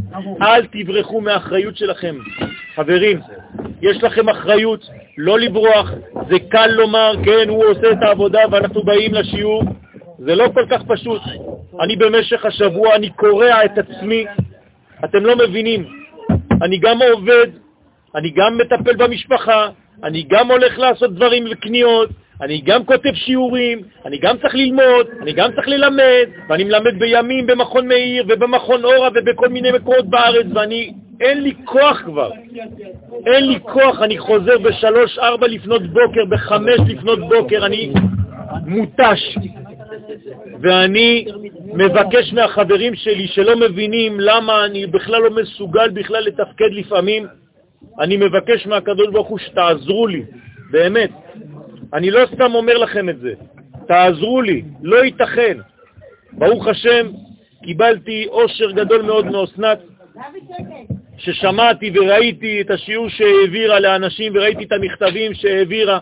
[0.42, 2.16] אל תברחו מהאחריות שלכם.
[2.74, 3.20] חברים,
[3.82, 4.86] יש לכם אחריות
[5.18, 5.90] לא לברוח,
[6.28, 9.62] זה קל לומר, כן, הוא עושה את העבודה ואנחנו באים לשיעור,
[10.18, 11.22] זה לא כל כך פשוט.
[11.80, 14.24] אני במשך השבוע, אני קורע את עצמי,
[15.04, 15.84] אתם לא מבינים.
[16.62, 17.46] אני גם עובד,
[18.14, 19.68] אני גם מטפל במשפחה,
[20.04, 22.10] אני גם הולך לעשות דברים וקניות,
[22.42, 27.46] אני גם כותב שיעורים, אני גם צריך ללמוד, אני גם צריך ללמד, ואני מלמד בימים
[27.46, 32.30] במכון מאיר ובמכון אורה ובכל מיני מקומות בארץ, ואני, אין לי כוח כבר.
[33.26, 37.92] אין לי כוח, אני חוזר בשלוש, ארבע לפנות בוקר, בחמש לפנות בוקר, אני
[38.66, 39.38] מותש.
[40.60, 41.26] ואני
[41.74, 47.26] מבקש מהחברים שלי שלא מבינים למה אני בכלל לא מסוגל בכלל לתפקד לפעמים,
[48.00, 50.22] אני מבקש מהקדוש ברוך הוא שתעזרו לי,
[50.70, 51.10] באמת.
[51.94, 53.32] אני לא סתם אומר לכם את זה,
[53.86, 55.58] תעזרו לי, לא ייתכן.
[56.32, 57.06] ברוך השם,
[57.62, 59.78] קיבלתי אושר גדול מאוד מאוסנת,
[61.18, 65.98] ששמעתי וראיתי את השיעור שהעבירה לאנשים וראיתי את המכתבים שהעבירה,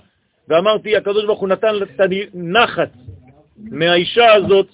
[0.48, 2.00] ואמרתי, הקדוש ברוך הוא נתן את
[2.34, 2.90] הנחת
[3.70, 4.66] מהאישה הזאת.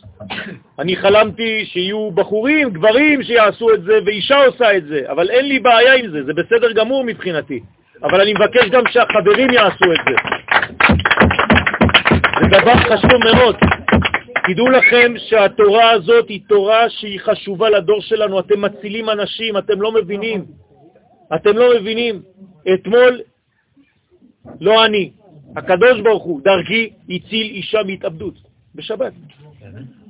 [0.78, 5.58] אני חלמתי שיהיו בחורים, גברים שיעשו את זה, ואישה עושה את זה, אבל אין לי
[5.58, 7.60] בעיה עם זה, זה בסדר גמור מבחינתי.
[8.02, 10.16] אבל אני מבקש גם שהחברים יעשו את זה.
[12.40, 13.56] זה דבר חשוב מאוד.
[14.46, 18.40] תדעו לכם שהתורה הזאת היא תורה שהיא חשובה לדור שלנו.
[18.40, 20.44] אתם מצילים אנשים, אתם לא מבינים.
[21.34, 22.22] אתם לא מבינים.
[22.74, 23.20] אתמול,
[24.60, 25.10] לא אני,
[25.56, 28.34] הקדוש ברוך הוא, דרכי, הציל אישה מהתאבדות,
[28.74, 29.12] בשבת.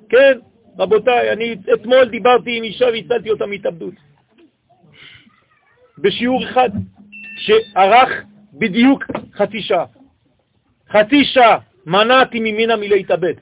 [0.09, 0.39] כן,
[0.79, 3.95] רבותיי, אני אתמול דיברתי עם אישה והצלתי אותה מהתאבדות.
[5.99, 6.71] בשיעור אחד,
[7.37, 8.11] שארך
[8.53, 9.85] בדיוק חצי שעה.
[10.91, 13.35] חצי שעה מנעתי ממנה מלהתאבד.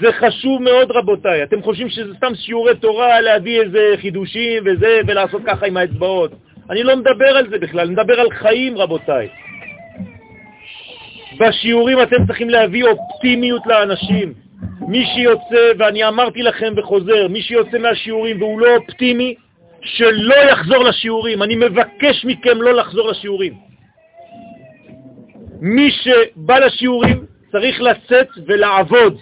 [0.00, 1.42] זה חשוב מאוד, רבותיי.
[1.42, 6.32] אתם חושבים שזה סתם שיעורי תורה, להביא איזה חידושים וזה, ולעשות ככה עם האצבעות.
[6.70, 9.28] אני לא מדבר על זה בכלל, אני מדבר על חיים, רבותיי.
[11.36, 14.34] בשיעורים אתם צריכים להביא אופטימיות לאנשים.
[14.88, 19.34] מי שיוצא, ואני אמרתי לכם וחוזר, מי שיוצא מהשיעורים והוא לא אופטימי,
[19.82, 21.42] שלא יחזור לשיעורים.
[21.42, 23.54] אני מבקש מכם לא לחזור לשיעורים.
[25.60, 29.18] מי שבא לשיעורים צריך לצאת ולעבוד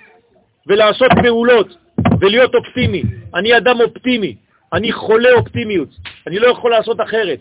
[0.67, 1.77] ולעשות פעולות
[2.21, 3.03] ולהיות אופטימי.
[3.35, 4.37] אני אדם אופטימי,
[4.73, 5.89] אני חולה אופטימיות,
[6.27, 7.39] אני לא יכול לעשות אחרת,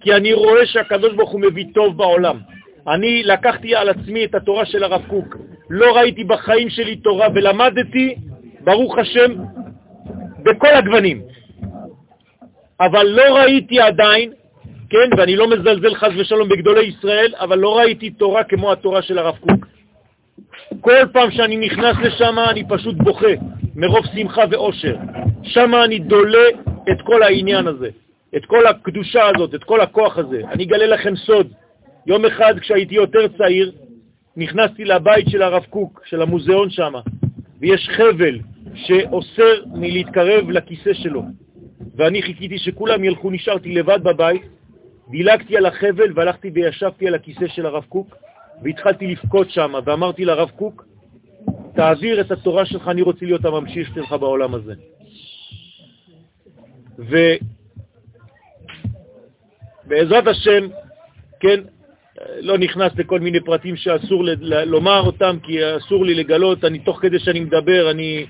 [0.00, 2.38] כי אני רואה שהקדוש ברוך הוא מביא טוב בעולם.
[2.88, 5.36] אני לקחתי על עצמי את התורה של הרב קוק,
[5.70, 8.14] לא ראיתי בחיים שלי תורה ולמדתי,
[8.60, 9.32] ברוך השם,
[10.42, 11.22] בכל הגוונים.
[12.80, 14.32] אבל לא ראיתי עדיין
[14.92, 19.18] כן, ואני לא מזלזל חז ושלום בגדולי ישראל, אבל לא ראיתי תורה כמו התורה של
[19.18, 19.66] הרב קוק.
[20.80, 23.34] כל פעם שאני נכנס לשם אני פשוט בוכה,
[23.76, 24.96] מרוב שמחה ואושר.
[25.42, 26.48] שם אני דולה
[26.92, 27.88] את כל העניין הזה,
[28.36, 30.40] את כל הקדושה הזאת, את כל הכוח הזה.
[30.52, 31.52] אני אגלה לכם סוד.
[32.06, 33.72] יום אחד כשהייתי יותר צעיר,
[34.36, 36.92] נכנסתי לבית של הרב קוק, של המוזיאון שם,
[37.60, 38.38] ויש חבל
[38.74, 41.22] שאוסר מלהתקרב לכיסא שלו.
[41.96, 44.42] ואני חיכיתי שכולם ילכו, נשארתי לבד בבית,
[45.10, 48.16] דילגתי על החבל והלכתי וישבתי על הכיסא של הרב קוק
[48.62, 50.86] והתחלתי לפקוד שם, ואמרתי לרב קוק,
[51.74, 54.74] תעביר את התורה שלך, אני רוצה להיות הממשיך שלך בעולם הזה.
[59.86, 60.68] ובעזרת השם,
[61.40, 61.60] כן,
[62.40, 64.24] לא נכנס לכל מיני פרטים שאסור
[64.66, 68.26] לומר אותם, כי אסור לי לגלות, אני תוך כדי שאני מדבר, אני,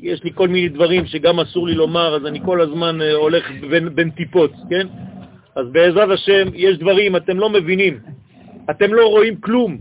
[0.00, 3.50] יש לי כל מיני דברים שגם אסור לי לומר, אז אני כל הזמן אה, הולך
[3.70, 4.86] בין, בין טיפות, כן?
[5.56, 7.98] אז בעזרת השם יש דברים, אתם לא מבינים,
[8.70, 9.78] אתם לא רואים כלום.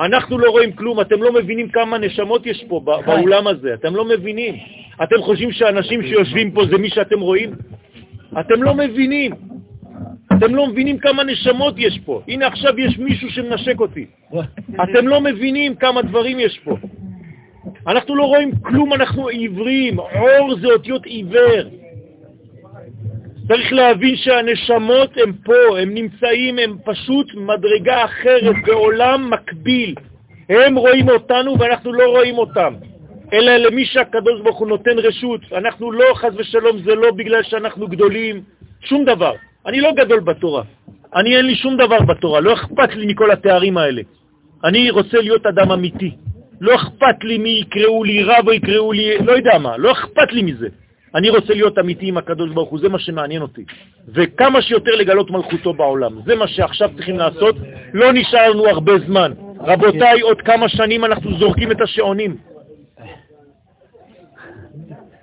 [0.00, 4.04] אנחנו לא רואים כלום, אתם לא מבינים כמה נשמות יש פה באולם הזה, אתם לא
[4.04, 4.54] מבינים.
[5.02, 7.50] אתם חושבים שאנשים שיושבים פה זה מי שאתם רואים?
[8.40, 9.32] אתם לא מבינים.
[10.38, 12.22] אתם לא מבינים כמה נשמות יש פה.
[12.28, 14.06] הנה עכשיו יש מישהו שמנשק אותי.
[14.84, 16.76] אתם לא מבינים כמה דברים יש פה.
[17.86, 19.98] אנחנו לא רואים כלום, אנחנו עיוורים.
[19.98, 21.62] אור זה אותיות עיוור.
[23.48, 29.94] צריך להבין שהנשמות הם פה, הם נמצאים, הם פשוט מדרגה אחרת, בעולם מקביל.
[30.48, 32.74] הם רואים אותנו ואנחנו לא רואים אותם,
[33.32, 35.40] אלא למי שהקדוש ברוך הוא נותן רשות.
[35.52, 38.42] אנחנו לא, חז ושלום, זה לא בגלל שאנחנו גדולים,
[38.80, 39.32] שום דבר.
[39.68, 40.62] אני לא גדול בתורה,
[41.14, 44.02] אני אין לי שום דבר בתורה, לא אכפת לי מכל התארים האלה.
[44.64, 46.10] אני רוצה להיות אדם אמיתי.
[46.60, 50.32] לא אכפת לי מי יקראו לי רב או יקראו לי, לא יודע מה, לא אכפת
[50.32, 50.68] לי מזה.
[51.14, 53.64] אני רוצה להיות אמיתי עם הקדוש ברוך הוא, זה מה שמעניין אותי.
[54.08, 56.12] וכמה שיותר לגלות מלכותו בעולם.
[56.26, 57.56] זה מה שעכשיו צריכים לעשות.
[57.94, 59.32] לא נשאר לנו הרבה זמן.
[59.60, 62.36] רבותיי, עוד כמה שנים אנחנו זורקים את השעונים.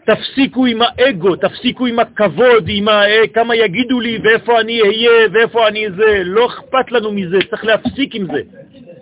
[0.06, 3.06] תפסיקו עם האגו, תפסיקו עם הכבוד, עם ה...
[3.06, 6.22] אה, כמה יגידו לי ואיפה אני אהיה ואיפה אני זה.
[6.24, 8.42] לא אכפת לנו מזה, צריך להפסיק עם זה.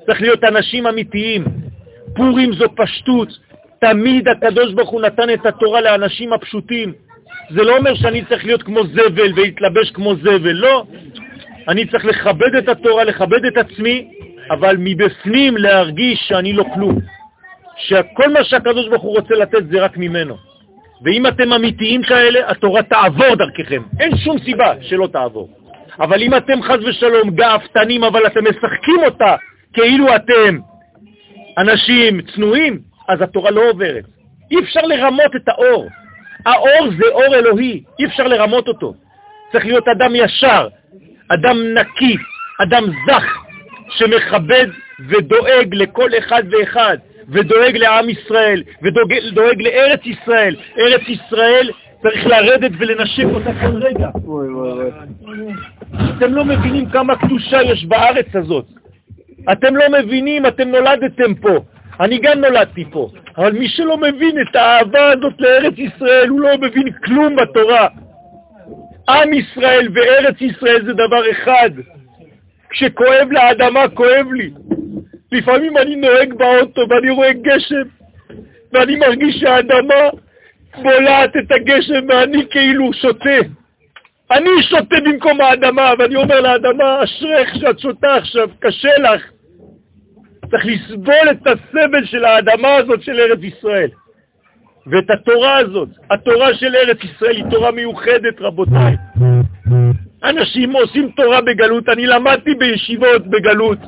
[0.06, 1.46] צריך להיות אנשים אמיתיים.
[2.16, 3.28] פורים זו פשטות,
[3.82, 6.94] תמיד הקדוש ברוך הוא נתן את התורה לאנשים הפשוטים.
[7.50, 10.86] זה לא אומר שאני צריך להיות כמו זבל ולהתלבש כמו זבל, לא.
[11.68, 14.08] אני צריך לכבד את התורה, לכבד את עצמי,
[14.52, 17.00] אבל מבפנים להרגיש שאני לא כלום.
[17.78, 20.53] שכל מה שהקדוש ברוך הוא רוצה לתת זה רק ממנו.
[21.04, 23.82] ואם אתם אמיתיים כאלה, התורה תעבור דרככם.
[24.00, 25.50] אין שום סיבה שלא תעבור.
[26.00, 29.36] אבל אם אתם חז ושלום גאפתנים, אבל אתם משחקים אותה
[29.74, 30.60] כאילו אתם
[31.58, 34.04] אנשים צנועים, אז התורה לא עוברת.
[34.52, 35.88] אי אפשר לרמות את האור.
[36.46, 38.94] האור זה אור אלוהי, אי אפשר לרמות אותו.
[39.52, 40.68] צריך להיות אדם ישר,
[41.30, 42.18] אדם נקי,
[42.62, 43.26] אדם זך,
[43.90, 44.68] שמכבד
[45.10, 46.98] ודואג לכל אחד ואחד,
[47.30, 50.56] ודואג לעם ישראל, ודואג לארץ ישראל.
[50.78, 51.70] ארץ ישראל
[52.02, 54.10] צריך לרדת ולנשק אותה כל רגע.
[56.18, 58.66] אתם לא מבינים כמה קדושה יש בארץ הזאת.
[59.52, 61.60] אתם לא מבינים, אתם נולדתם פה.
[62.00, 66.58] אני גם נולדתי פה, אבל מי שלא מבין את האהבה הזאת לארץ ישראל, הוא לא
[66.58, 67.88] מבין כלום בתורה.
[69.10, 71.70] עם ישראל וארץ ישראל זה דבר אחד.
[72.70, 74.50] כשכואב לאדמה, כואב לי.
[75.34, 77.84] לפעמים אני נוהג באוטו ואני רואה גשם,
[78.74, 80.10] ואני מרגיש שהאדמה
[80.82, 83.40] בולעת את הגשם ואני כאילו שותה.
[84.32, 89.22] אני שותה במקום האדמה, ואני אומר לאדמה, אשריך שאת שותה עכשיו, קשה לך.
[90.52, 93.90] צריך לסבול את הסבל של האדמה הזאת של ארץ ישראל.
[94.88, 98.96] ואת התורה הזאת, התורה של ארץ ישראל היא תורה מיוחדת, רבותיי.
[100.24, 103.80] אנשים עושים תורה בגלות, אני למדתי בישיבות בגלות.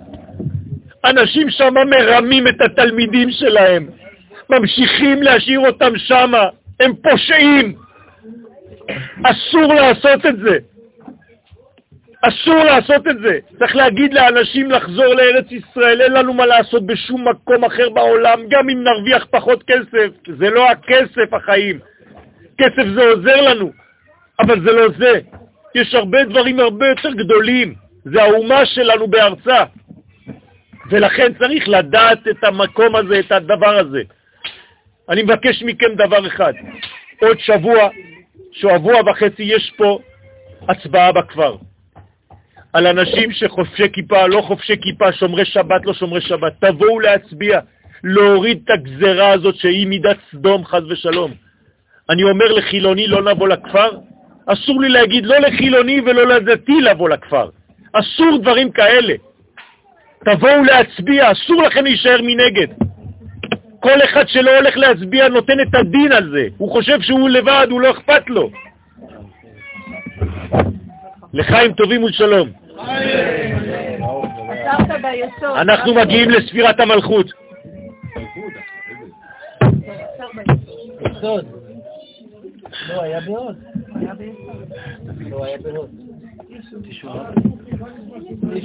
[1.06, 3.88] אנשים שם מרמים את התלמידים שלהם,
[4.50, 6.32] ממשיכים להשאיר אותם שם,
[6.80, 7.76] הם פושעים.
[9.24, 10.58] אסור לעשות את זה.
[12.22, 13.40] אסור לעשות את זה.
[13.60, 18.70] צריך להגיד לאנשים לחזור לארץ ישראל, אין לנו מה לעשות בשום מקום אחר בעולם, גם
[18.70, 20.10] אם נרוויח פחות כסף.
[20.40, 21.80] זה לא הכסף החיים.
[22.58, 23.72] כסף זה עוזר לנו,
[24.40, 25.20] אבל זה לא זה.
[25.76, 27.74] יש הרבה דברים הרבה יותר גדולים.
[28.06, 29.64] זה האומה שלנו בארצה.
[30.90, 34.02] ולכן צריך לדעת את המקום הזה, את הדבר הזה.
[35.10, 36.54] אני מבקש מכם דבר אחד.
[37.22, 37.90] עוד שבוע,
[38.52, 40.00] שבוע וחצי, יש פה
[40.70, 41.56] הצבעה בכפר.
[42.74, 46.54] על אנשים שחופשי כיפה, לא חופשי כיפה, שומרי שבת, לא שומרי שבת.
[46.60, 47.60] תבואו להצביע,
[48.04, 51.32] להוריד את הגזרה הזאת שהיא מידת סדום, חז ושלום.
[52.10, 53.90] אני אומר לחילוני לא לבוא לכפר,
[54.46, 57.50] אסור לי להגיד לא לחילוני ולא לדתי לבוא לכפר.
[57.94, 59.14] אסור דברים כאלה.
[60.26, 62.68] תבואו להצביע, אסור לכם להישאר מנגד.
[63.80, 66.48] כל אחד שלא הולך להצביע נותן את הדין על זה.
[66.58, 68.50] הוא חושב שהוא לבד, הוא לא אכפת לו.
[71.34, 72.50] לחיים טובים ולשלום.
[75.56, 77.32] אנחנו מגיעים לספירת המלכות.
[82.90, 83.56] לא, היה בהוד.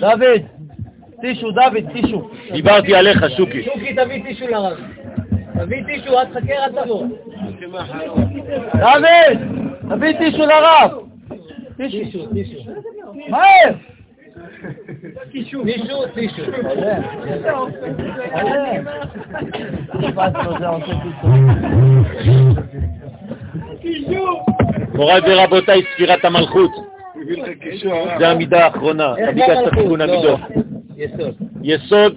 [0.00, 0.42] דוד,
[1.20, 2.30] טישו, דוד, טישו.
[2.52, 3.62] דיברתי עליך, שוקי.
[3.62, 4.78] שוקי, תביא טישו לרב.
[5.60, 7.06] תביא טישו, אל תחכה, אל תבוא.
[8.74, 9.38] דוד,
[9.90, 10.90] תביא טישו לרב.
[11.76, 12.70] טישו, טישו.
[13.28, 13.72] מהר!
[15.32, 15.62] טישו,
[16.14, 16.42] טישו.
[24.94, 26.70] מוריי ורבותיי, ספירת המלכות.
[28.18, 30.40] זה המידה האחרונה, אתה ביקשת תיקון המידות.
[31.62, 32.14] יסוד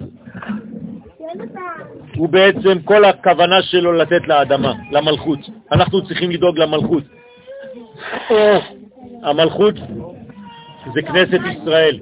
[2.16, 5.38] הוא בעצם כל הכוונה שלו לתת לאדמה, למלכות.
[5.72, 7.02] אנחנו צריכים לדאוג למלכות.
[9.22, 9.74] המלכות
[10.94, 11.98] זה כנסת ישראל.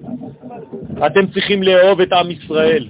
[1.07, 2.88] אתם צריכים לאהוב את עם ישראל.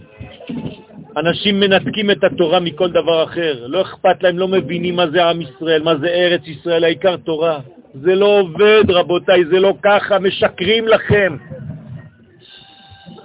[1.16, 3.66] אנשים מנתקים את התורה מכל דבר אחר.
[3.66, 7.60] לא אכפת להם, לא מבינים מה זה עם ישראל, מה זה ארץ ישראל, העיקר תורה.
[7.94, 11.36] זה לא עובד, רבותיי, זה לא ככה, משקרים לכם.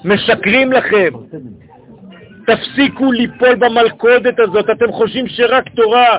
[0.03, 1.09] משקרים לכם.
[2.47, 6.17] תפסיקו ליפול במלכודת הזאת, אתם חושבים שרק תורה.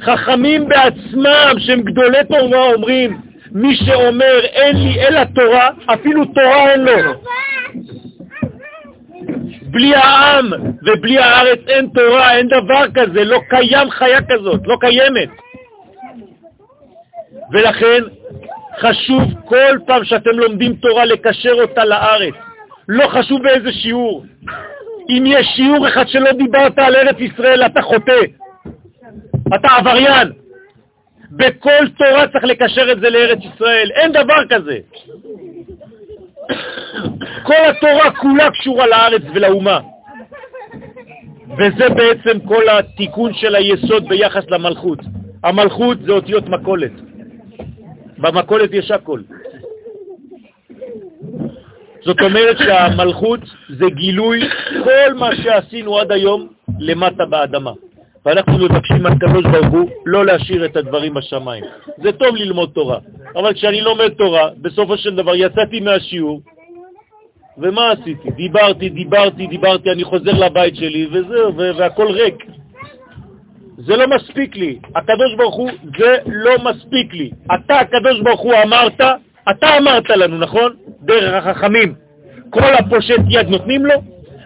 [0.00, 3.20] חכמים בעצמם, שהם גדולי תורה, אומרים,
[3.52, 7.12] מי שאומר אין לי אלא תורה, אפילו תורה אין לו.
[9.62, 10.50] בלי העם
[10.82, 15.28] ובלי הארץ אין תורה, אין דבר כזה, לא קיים חיה כזאת, לא קיימת.
[17.52, 18.02] ולכן
[18.80, 22.34] חשוב כל פעם שאתם לומדים תורה לקשר אותה לארץ.
[22.88, 24.24] לא חשוב באיזה שיעור.
[25.08, 28.20] אם יש שיעור אחד שלא דיברת על ארץ ישראל, אתה חוטא.
[29.54, 30.32] אתה עבריין.
[31.30, 33.90] בכל תורה צריך לקשר את זה לארץ ישראל.
[33.94, 34.78] אין דבר כזה.
[37.42, 39.80] כל התורה כולה קשורה לארץ ולאומה.
[41.58, 44.98] וזה בעצם כל התיקון של היסוד ביחס למלכות.
[45.44, 46.92] המלכות זה אותיות מקולת.
[48.18, 49.20] במקולת יש הכל.
[52.04, 54.40] זאת אומרת שהמלכות זה גילוי
[54.84, 56.48] כל מה שעשינו עד היום
[56.78, 57.72] למטה באדמה.
[58.26, 61.64] ואנחנו מבקשים מהקדוש ברוך הוא לא להשאיר את הדברים בשמיים.
[62.02, 62.98] זה טוב ללמוד תורה,
[63.36, 66.40] אבל כשאני לומד תורה, בסופו של דבר יצאתי מהשיעור,
[67.58, 68.30] ומה עשיתי?
[68.30, 72.34] דיברתי, דיברתי, דיברתי, אני חוזר לבית שלי, וזהו, והכל ריק.
[73.76, 74.78] זה לא מספיק לי.
[74.96, 77.30] הקדוש ברוך הוא, זה לא מספיק לי.
[77.54, 79.00] אתה, הקדוש ברוך הוא, אמרת,
[79.50, 80.72] אתה אמרת לנו, נכון?
[81.02, 81.94] דרך החכמים.
[82.50, 83.94] כל הפושט יד נותנים לו?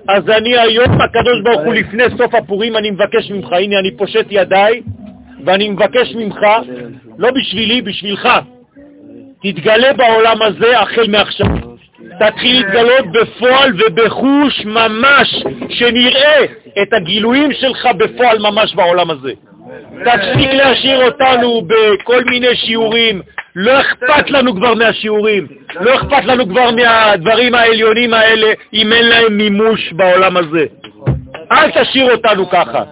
[0.09, 4.27] אז אני היום, הקדוש ברוך הוא, לפני סוף הפורים, אני מבקש ממך, הנה אני פושט
[4.31, 4.83] ידיי,
[5.45, 6.39] ואני מבקש ממך,
[7.19, 8.29] לא בשבילי, בשבילך,
[9.43, 11.47] תתגלה בעולם הזה החל מעכשיו.
[12.19, 16.45] תתחיל להתגלות בפועל ובחוש ממש, שנראה
[16.83, 19.33] את הגילויים שלך בפועל ממש בעולם הזה.
[20.05, 23.23] תפסיק להשאיר אותנו בכל מיני שיעורים,
[23.61, 25.47] לא אכפת לנו כבר מהשיעורים,
[25.81, 30.67] לא אכפת לנו כבר מהדברים העליונים האלה אם אין להם מימוש בעולם הזה.
[31.53, 32.85] אל תשאיר אותנו ככה.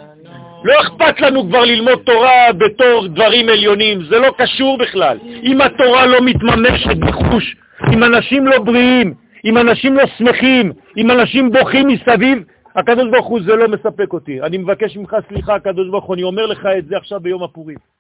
[0.65, 5.19] לא אכפת לנו כבר ללמוד תורה בתור דברים עליונים, זה לא קשור בכלל.
[5.43, 7.57] אם התורה לא מתממשת בחוש,
[7.93, 9.15] אם אנשים לא בריאים,
[9.45, 12.39] אם אנשים לא שמחים, אם אנשים בוכים מסביב,
[12.77, 14.43] הקדוש ברוך הוא זה לא מספק אותי.
[14.43, 17.96] אני מבקש ממך סליחה, הקדוש ברוך הוא, אני אומר לך את זה עכשיו ביום הפורים.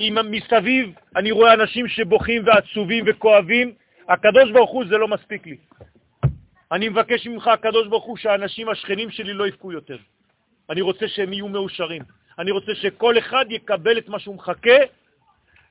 [0.00, 3.72] אם מסביב אני רואה אנשים שבוכים ועצובים וכואבים,
[4.08, 5.56] הקדוש ברוך הוא זה לא מספיק לי.
[6.72, 9.96] אני מבקש ממך, הקדוש ברוך הוא, שהאנשים השכנים שלי לא יבכו יותר.
[10.70, 12.02] אני רוצה שהם יהיו מאושרים.
[12.38, 14.78] אני רוצה שכל אחד יקבל את מה שהוא מחכה,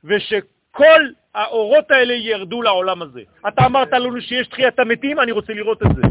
[0.03, 1.01] ושכל
[1.35, 3.21] האורות האלה ירדו לעולם הזה.
[3.47, 6.01] אתה אמרת לנו שיש תחיית המתים, אני רוצה לראות את זה.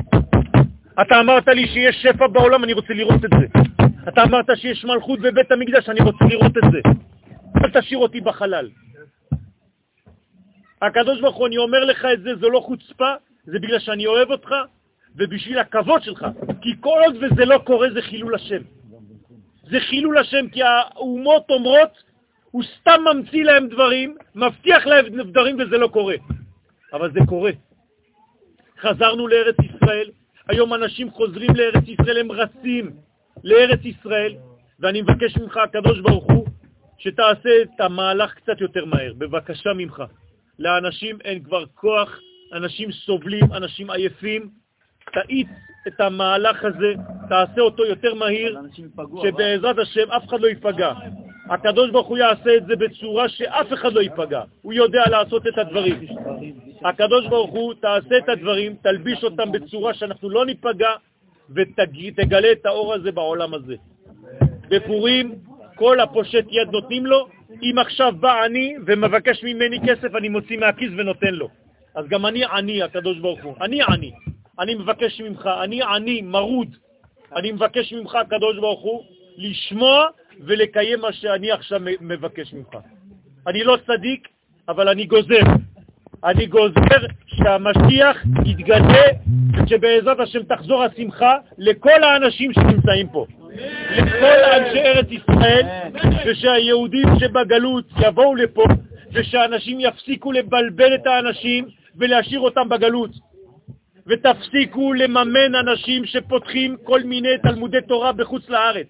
[1.00, 3.46] אתה אמרת לי שיש שפע בעולם, אני רוצה לראות את זה.
[4.08, 6.80] אתה אמרת שיש מלכות בבית המקדש, אני רוצה לראות את זה.
[7.64, 8.68] אל תשאיר אותי בחלל.
[10.82, 14.30] הקדוש ברוך הוא, אני אומר לך את זה, זו לא חוצפה, זה בגלל שאני אוהב
[14.30, 14.50] אותך
[15.16, 16.26] ובשביל הכבוד שלך.
[16.62, 18.62] כי כל עוד וזה לא קורה, זה חילול השם.
[19.70, 22.02] זה חילול השם, כי האומות אומרות,
[22.50, 26.14] הוא סתם ממציא להם דברים, מבטיח להם דברים וזה לא קורה.
[26.92, 27.50] אבל זה קורה.
[28.80, 30.10] חזרנו לארץ ישראל,
[30.48, 32.90] היום אנשים חוזרים לארץ ישראל, הם רצים
[33.44, 34.34] לארץ ישראל,
[34.80, 36.45] ואני מבקש ממך, הקדוש ברוך הוא,
[36.98, 40.02] שתעשה את המהלך קצת יותר מהר, בבקשה ממך.
[40.58, 42.20] לאנשים אין כבר כוח,
[42.52, 44.50] אנשים סובלים, אנשים עייפים.
[45.12, 45.48] תאיץ
[45.88, 46.94] את המהלך הזה,
[47.28, 48.60] תעשה אותו יותר מהיר,
[49.22, 50.92] שבעזרת השם אף אחד לא ייפגע.
[51.50, 54.42] הקדוש ברוך הוא יעשה את זה בצורה שאף אחד לא ייפגע.
[54.62, 56.06] הוא יודע לעשות את הדברים.
[56.84, 60.90] הקדוש ברוך הוא תעשה את הדברים, תלביש אותם בצורה שאנחנו לא ניפגע,
[61.50, 63.74] ותגלה את האור הזה בעולם הזה.
[64.68, 65.34] בפורים
[65.76, 67.28] כל הפושט יד נותנים לו,
[67.62, 71.48] אם עכשיו בא אני ומבקש ממני כסף, אני מוציא מהכיס ונותן לו.
[71.94, 73.54] אז גם אני עני, הקדוש ברוך הוא.
[73.60, 74.12] אני עני.
[74.60, 76.76] אני מבקש ממך, אני עני, מרוד.
[77.36, 79.02] אני מבקש ממך, הקדוש ברוך הוא,
[79.36, 80.04] לשמוע
[80.40, 82.76] ולקיים מה שאני עכשיו מבקש ממך.
[83.46, 84.28] אני לא צדיק,
[84.68, 85.42] אבל אני גוזר.
[86.24, 89.06] אני גוזר שהמשיח יתגלה,
[89.66, 93.26] שבעזרת השם תחזור השמחה לכל האנשים שנמצאים פה.
[93.90, 95.66] לכל אנשי ארץ ישראל,
[96.26, 98.64] ושהיהודים שבגלות יבואו לפה,
[99.12, 103.10] ושאנשים יפסיקו לבלבל את האנשים ולהשאיר אותם בגלות.
[104.06, 108.86] ותפסיקו לממן אנשים שפותחים כל מיני תלמודי תורה בחוץ לארץ,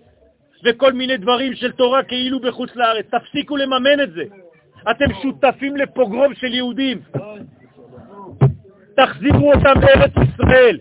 [0.64, 3.06] וכל מיני דברים של תורה כאילו בחוץ לארץ.
[3.10, 4.22] תפסיקו לממן את זה.
[4.90, 7.00] אתם שותפים לפוגרום של יהודים.
[8.96, 10.78] תחזירו אותם לארץ ישראל.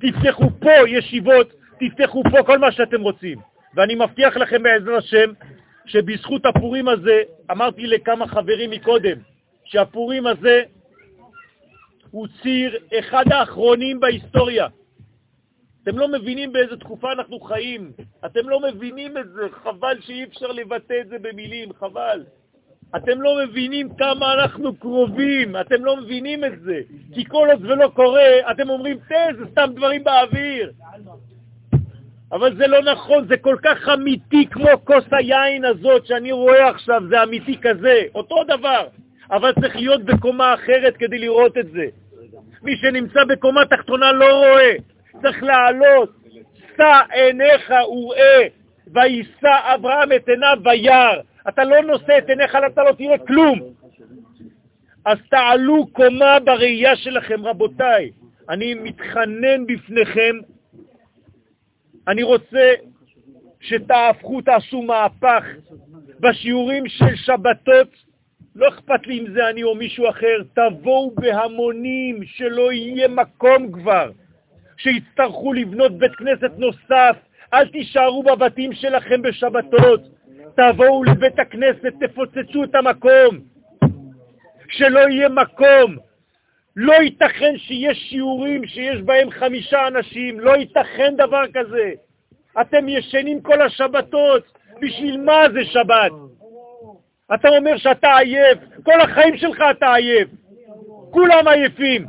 [0.00, 3.38] תפתחו פה ישיבות תפתחו פה כל מה שאתם רוצים.
[3.74, 5.32] ואני מבטיח לכם בעזר השם
[5.86, 9.16] שבזכות הפורים הזה, אמרתי לכמה חברים מקודם,
[9.64, 10.62] שהפורים הזה
[12.10, 14.66] הוא ציר אחד האחרונים בהיסטוריה.
[15.82, 17.92] אתם לא מבינים באיזה תקופה אנחנו חיים.
[18.26, 22.24] אתם לא מבינים את זה, חבל שאי אפשר לבטא את זה במילים, חבל.
[22.96, 26.80] אתם לא מבינים כמה אנחנו קרובים, אתם לא מבינים את זה.
[27.14, 30.72] כי כל עוד זה לא קורה, אתם אומרים, תה, זה סתם דברים באוויר.
[32.32, 37.02] אבל זה לא נכון, זה כל כך אמיתי כמו כוס היין הזאת שאני רואה עכשיו,
[37.08, 38.86] זה אמיתי כזה, אותו דבר,
[39.30, 41.84] אבל צריך להיות בקומה אחרת כדי לראות את זה.
[42.62, 44.72] מי שנמצא בקומה תחתונה לא רואה,
[45.22, 46.18] צריך לעלות.
[46.76, 48.46] שא עיניך וראה,
[48.94, 51.12] ויישא אברהם את עיניו וירא.
[51.48, 53.60] אתה לא נושא את עיניך, אתה לא תראה כלום.
[55.04, 58.10] אז תעלו קומה בראייה שלכם, רבותיי.
[58.48, 60.36] אני מתחנן בפניכם
[62.08, 62.72] אני רוצה
[63.60, 65.44] שתהפכו, תעשו מהפך
[66.20, 67.88] בשיעורים של שבתות.
[68.56, 74.10] לא אכפת לי אם זה אני או מישהו אחר, תבואו בהמונים, שלא יהיה מקום כבר,
[74.76, 77.16] שיצטרכו לבנות בית כנסת נוסף,
[77.54, 80.00] אל תישארו בבתים שלכם בשבתות,
[80.56, 83.38] תבואו לבית הכנסת, תפוצצו את המקום,
[84.68, 86.07] שלא יהיה מקום.
[86.80, 91.92] לא ייתכן שיש שיעורים שיש בהם חמישה אנשים, לא ייתכן דבר כזה.
[92.60, 94.42] אתם ישנים כל השבתות,
[94.80, 96.12] בשביל מה זה שבת?
[97.34, 100.28] אתה אומר שאתה עייף, כל החיים שלך אתה עייף,
[101.10, 102.06] כולם עייפים.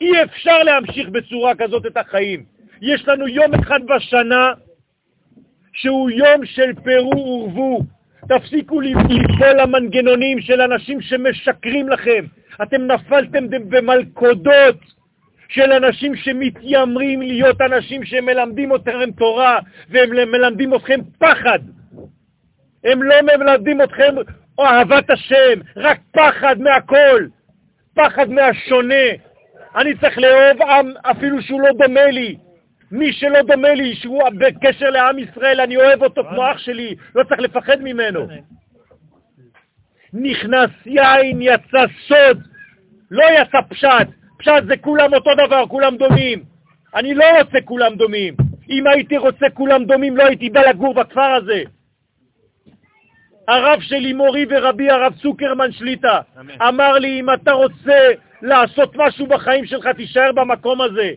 [0.00, 2.44] אי אפשר להמשיך בצורה כזאת את החיים.
[2.82, 4.52] יש לנו יום אחד בשנה
[5.72, 7.80] שהוא יום של פירור ורבו.
[8.28, 12.24] תפסיקו ליפול למנגנונים של אנשים שמשקרים לכם.
[12.62, 14.76] אתם נפלתם במלכודות
[15.48, 19.58] של אנשים שמתיימרים להיות אנשים שמלמדים אתכם תורה
[19.90, 21.58] והם מלמדים אתכם פחד.
[22.84, 24.14] הם לא מלמדים אתכם
[24.60, 27.26] אהבת השם, רק פחד מהכל,
[27.94, 29.04] פחד מהשונה.
[29.76, 32.36] אני צריך לאהוב עם אפילו שהוא לא דומה לי.
[32.92, 37.24] מי שלא דומה לי, שהוא בקשר לעם ישראל, אני אוהב אותו כמו אח שלי, לא
[37.24, 38.28] צריך לפחד ממנו.
[40.12, 42.47] נכנס יין, יצא סוד,
[43.10, 44.08] לא יצא פשט.
[44.38, 46.42] פשט זה כולם אותו דבר, כולם דומים.
[46.94, 48.34] אני לא רוצה כולם דומים.
[48.70, 51.62] אם הייתי רוצה כולם דומים, לא הייתי בא לגור בכפר הזה.
[53.48, 56.20] הרב שלי, מורי ורבי, הרב צוקרמן שליטה,
[56.68, 57.98] אמר לי, אם אתה רוצה
[58.42, 61.10] לעשות משהו בחיים שלך, תישאר במקום הזה.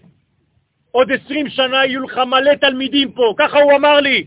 [0.91, 4.25] עוד עשרים שנה יהיו לך מלא תלמידים פה, ככה הוא אמר לי.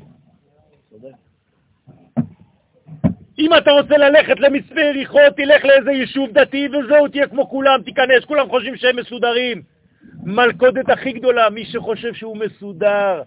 [3.45, 8.25] אם אתה רוצה ללכת למצפה יריחו, תלך לאיזה יישוב דתי וזהו, תהיה כמו כולם, תיכנס,
[8.25, 9.63] כולם חושבים שהם מסודרים.
[10.25, 13.23] מלכודת הכי גדולה, מי שחושב שהוא מסודר,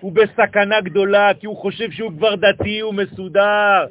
[0.00, 3.86] הוא בסכנה גדולה, כי הוא חושב שהוא כבר דתי, הוא מסודר.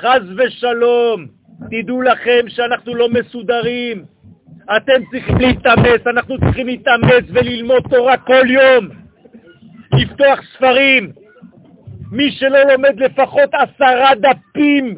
[0.00, 1.26] חז ושלום,
[1.70, 4.04] תדעו לכם שאנחנו לא מסודרים.
[4.76, 8.88] אתם צריכים להתאמץ, אנחנו צריכים להתאמץ וללמוד תורה כל יום,
[9.92, 11.23] לפתוח ספרים.
[12.12, 14.96] מי שלא לומד לפחות עשרה דפים,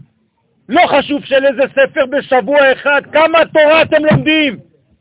[0.68, 4.56] לא חשוב של איזה ספר בשבוע אחד, כמה תורה אתם לומדים?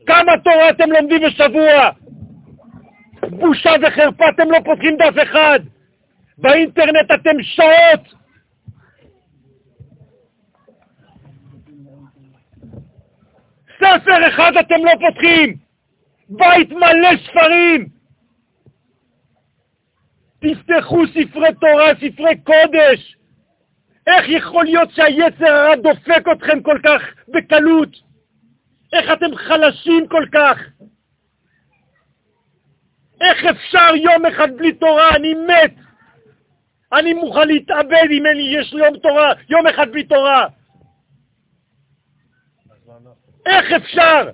[0.05, 1.89] כמה תורה אתם לומדים בשבוע?
[3.29, 5.59] בושה וחרפה, אתם לא פותחים דף אחד.
[6.37, 8.15] באינטרנט אתם שעות.
[13.77, 15.55] ספר אחד אתם לא פותחים.
[16.29, 17.94] בית מלא ספרים.
[20.45, 23.15] תפתחו ספרי תורה, ספרי קודש.
[24.07, 27.89] איך יכול להיות שהיצר הרע דופק אתכם כל כך בקלות?
[28.93, 30.57] איך אתם חלשים כל כך?
[33.21, 35.15] איך אפשר יום אחד בלי תורה?
[35.15, 35.73] אני מת.
[36.93, 40.47] אני מוכן להתאבד אם אין לי, יש לי יום תורה, יום אחד בלי תורה.
[43.45, 44.29] איך אפשר?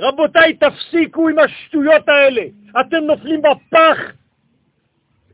[0.00, 2.42] רבותיי, תפסיקו עם השטויות האלה.
[2.80, 3.98] אתם נופלים בפח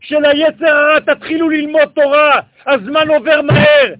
[0.00, 2.40] של היצר הרע, תתחילו ללמוד תורה.
[2.66, 3.94] הזמן עובר מהר.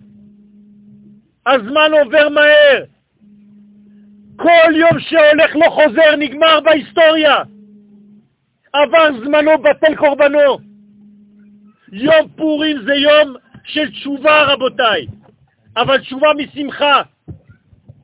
[1.46, 2.84] הזמן עובר מהר.
[4.36, 7.36] כל יום שהולך לא חוזר, נגמר בהיסטוריה.
[8.72, 10.58] עבר זמנו, בטל קורבנו.
[11.92, 13.34] יום פורים זה יום
[13.64, 15.06] של תשובה, רבותיי,
[15.76, 17.02] אבל תשובה משמחה.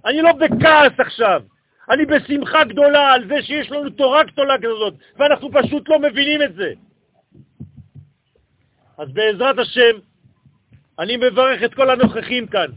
[0.07, 1.43] אני לא בכעס עכשיו,
[1.91, 6.55] אני בשמחה גדולה על זה שיש לנו תורה גדולה כזאת, ואנחנו פשוט לא מבינים את
[6.55, 6.73] זה.
[8.99, 9.99] אז בעזרת השם,
[10.99, 12.71] אני מברך את כל הנוכחים כאן,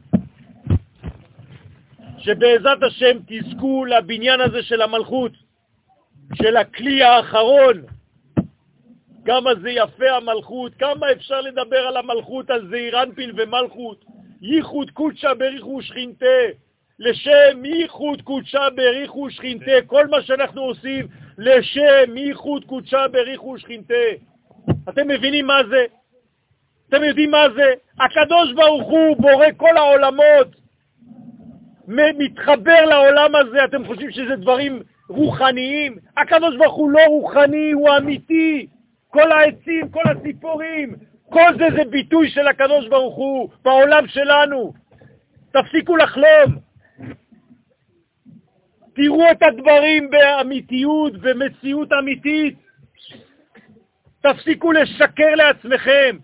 [2.17, 5.31] שבעזרת השם תזכו לבניין הזה של המלכות,
[6.35, 7.83] של הכלי האחרון.
[9.25, 14.05] כמה זה יפה המלכות, כמה אפשר לדבר על המלכות, על זעיר אנפיל ומלכות.
[14.41, 16.25] ייחוד קודשא בריחו שכינתה,
[16.99, 19.71] לשם ייחוד קודשא בריחו שכינתה.
[19.87, 23.93] כל מה שאנחנו עושים, לשם ייחוד קודשא בריחו שכינתה.
[24.89, 25.85] אתם מבינים מה זה?
[26.89, 27.73] אתם יודעים מה זה?
[27.99, 30.47] הקדוש ברוך הוא בורא כל העולמות,
[31.87, 35.97] מתחבר לעולם הזה, אתם חושבים שזה דברים רוחניים?
[36.17, 38.67] הקדוש ברוך הוא לא רוחני, הוא אמיתי.
[39.09, 40.95] כל העצים, כל הציפורים,
[41.29, 44.73] כל זה זה ביטוי של הקדוש ברוך הוא בעולם שלנו.
[45.51, 46.72] תפסיקו לחלום.
[48.95, 52.55] תראו את הדברים באמיתיות, במציאות אמיתית.
[54.21, 56.17] תפסיקו לשקר לעצמכם.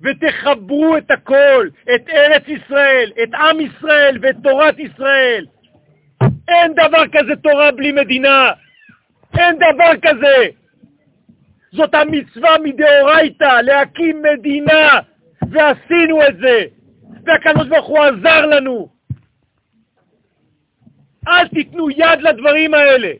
[0.00, 5.46] ותחברו את הכל, את ארץ ישראל, את עם ישראל ואת תורת ישראל.
[6.48, 8.50] אין דבר כזה תורה בלי מדינה.
[9.38, 10.46] אין דבר כזה.
[11.72, 15.00] זאת המצווה מדאורייתא, להקים מדינה,
[15.50, 16.64] ועשינו את זה,
[17.24, 18.93] והקדוש ברוך הוא עזר לנו.
[21.28, 23.12] אל תיתנו יד לדברים האלה.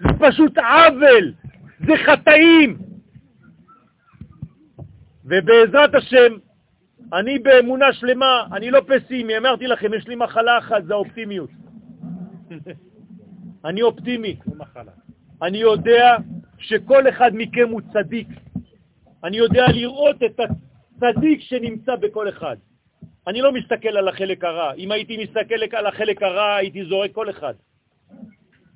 [0.00, 1.32] זה פשוט עוול,
[1.86, 2.78] זה חטאים.
[5.24, 6.32] ובעזרת השם,
[7.12, 11.50] אני באמונה שלמה, אני לא פסימי, אמרתי לכם, יש לי מחלה אחת, זה האופטימיות.
[13.64, 14.36] אני אופטימי.
[15.42, 16.16] אני יודע
[16.58, 18.28] שכל אחד מכם הוא צדיק.
[19.24, 22.56] אני יודע לראות את הצדיק שנמצא בכל אחד.
[23.26, 24.72] אני לא מסתכל על החלק הרע.
[24.74, 27.54] אם הייתי מסתכל על החלק הרע, הייתי זורק כל אחד.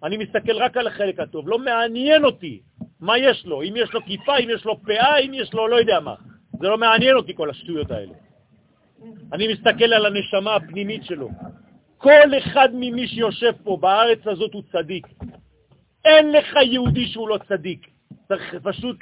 [0.04, 1.48] אני מסתכל רק על החלק הטוב.
[1.48, 2.60] לא מעניין אותי
[3.00, 5.76] מה יש לו, אם יש לו כיפה, אם יש לו פאה, אם יש לו לא
[5.76, 6.14] יודע מה.
[6.60, 8.12] זה לא מעניין אותי כל השטויות האלה.
[9.32, 11.30] אני מסתכל על הנשמה הפנימית שלו.
[11.98, 15.06] כל אחד ממי שיושב פה בארץ הזאת הוא צדיק.
[16.04, 17.86] אין לך יהודי שהוא לא צדיק.
[18.28, 18.96] צריך פשוט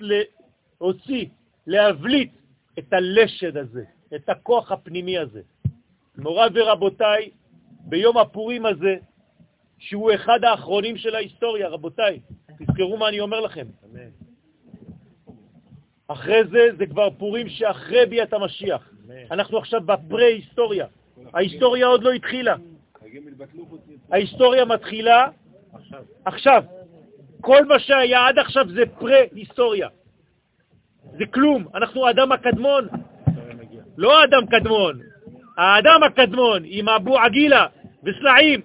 [0.81, 1.27] להוציא,
[1.67, 2.33] להבליט
[2.79, 3.85] את הלשד הזה,
[4.15, 5.41] את הכוח הפנימי הזה.
[6.19, 7.31] מורה ורבותיי,
[7.81, 8.97] ביום הפורים הזה,
[9.79, 12.21] שהוא אחד האחרונים של ההיסטוריה, רבותיי,
[12.59, 13.67] תזכרו מה אני אומר לכם.
[16.09, 18.91] אחרי זה, זה כבר פורים שאחרי ביאת המשיח.
[19.31, 20.87] אנחנו עכשיו בפרה-היסטוריה.
[21.35, 22.55] ההיסטוריה עוד לא התחילה.
[24.11, 25.29] ההיסטוריה מתחילה
[26.25, 26.65] עכשיו.
[27.41, 29.89] כל מה שהיה עד עכשיו זה פרה-היסטוריה.
[31.19, 31.65] זה כלום.
[31.75, 32.89] אנחנו האדם הקדמון.
[33.97, 35.01] לא האדם קדמון,
[35.57, 37.67] האדם הקדמון עם אבו עגילה
[38.05, 38.61] וסלעים.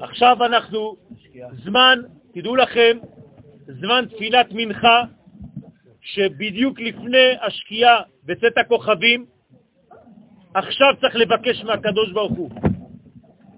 [0.00, 0.96] עכשיו אנחנו,
[1.64, 1.98] זמן,
[2.34, 2.98] תדעו לכם,
[3.66, 5.02] זמן תפילת מנחה,
[6.00, 9.26] שבדיוק לפני השקיעה בצאת הכוכבים,
[10.54, 12.50] עכשיו צריך לבקש מהקדוש ברוך הוא.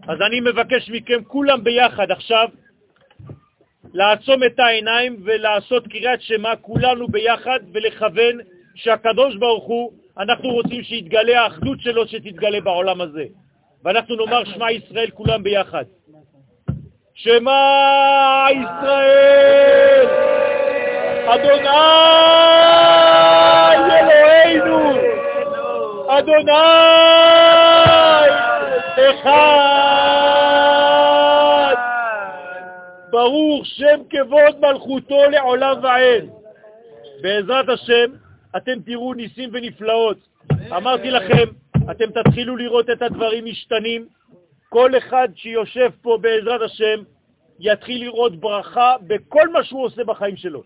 [0.09, 2.49] אז אני מבקש מכם כולם ביחד עכשיו
[3.95, 8.39] לעצום את העיניים ולעשות קריאת שמה כולנו ביחד ולכוון
[8.75, 13.25] שהקדוש ברוך הוא, אנחנו רוצים שיתגלה האחדות שלו שתתגלה בעולם הזה.
[13.85, 15.85] ואנחנו נאמר שמע ישראל כולם ביחד.
[17.15, 20.07] שמע ישראל,
[21.27, 21.69] אדוני
[23.85, 24.93] אלוהינו,
[26.09, 26.53] אדוני
[29.11, 30.52] אחד,
[33.13, 36.25] ברוך שם כבוד מלכותו לעולם ועד.
[37.23, 38.11] בעזרת השם,
[38.57, 40.17] אתם תראו ניסים ונפלאות.
[40.77, 41.45] אמרתי לכם,
[41.91, 44.07] אתם תתחילו לראות את הדברים משתנים.
[44.69, 47.03] כל אחד שיושב פה בעזרת השם
[47.61, 50.63] יתחיל לראות ברכה בכל מה שהוא עושה בחיים שלו.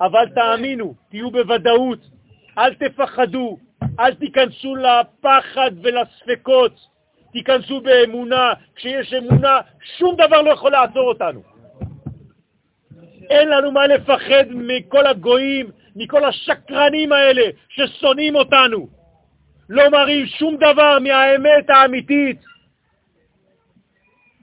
[0.00, 1.98] אבל תאמינו, תהיו בוודאות,
[2.58, 3.58] אל תפחדו,
[4.00, 6.91] אל תיכנסו לפחד ולספקות,
[7.32, 8.52] תיכנסו באמונה.
[8.76, 9.60] כשיש אמונה,
[9.98, 11.42] שום דבר לא יכול לעצור אותנו.
[13.30, 18.88] אין לנו מה לפחד מכל הגויים, מכל השקרנים האלה ששונאים אותנו.
[19.68, 22.38] לא מראים שום דבר מהאמת האמיתית.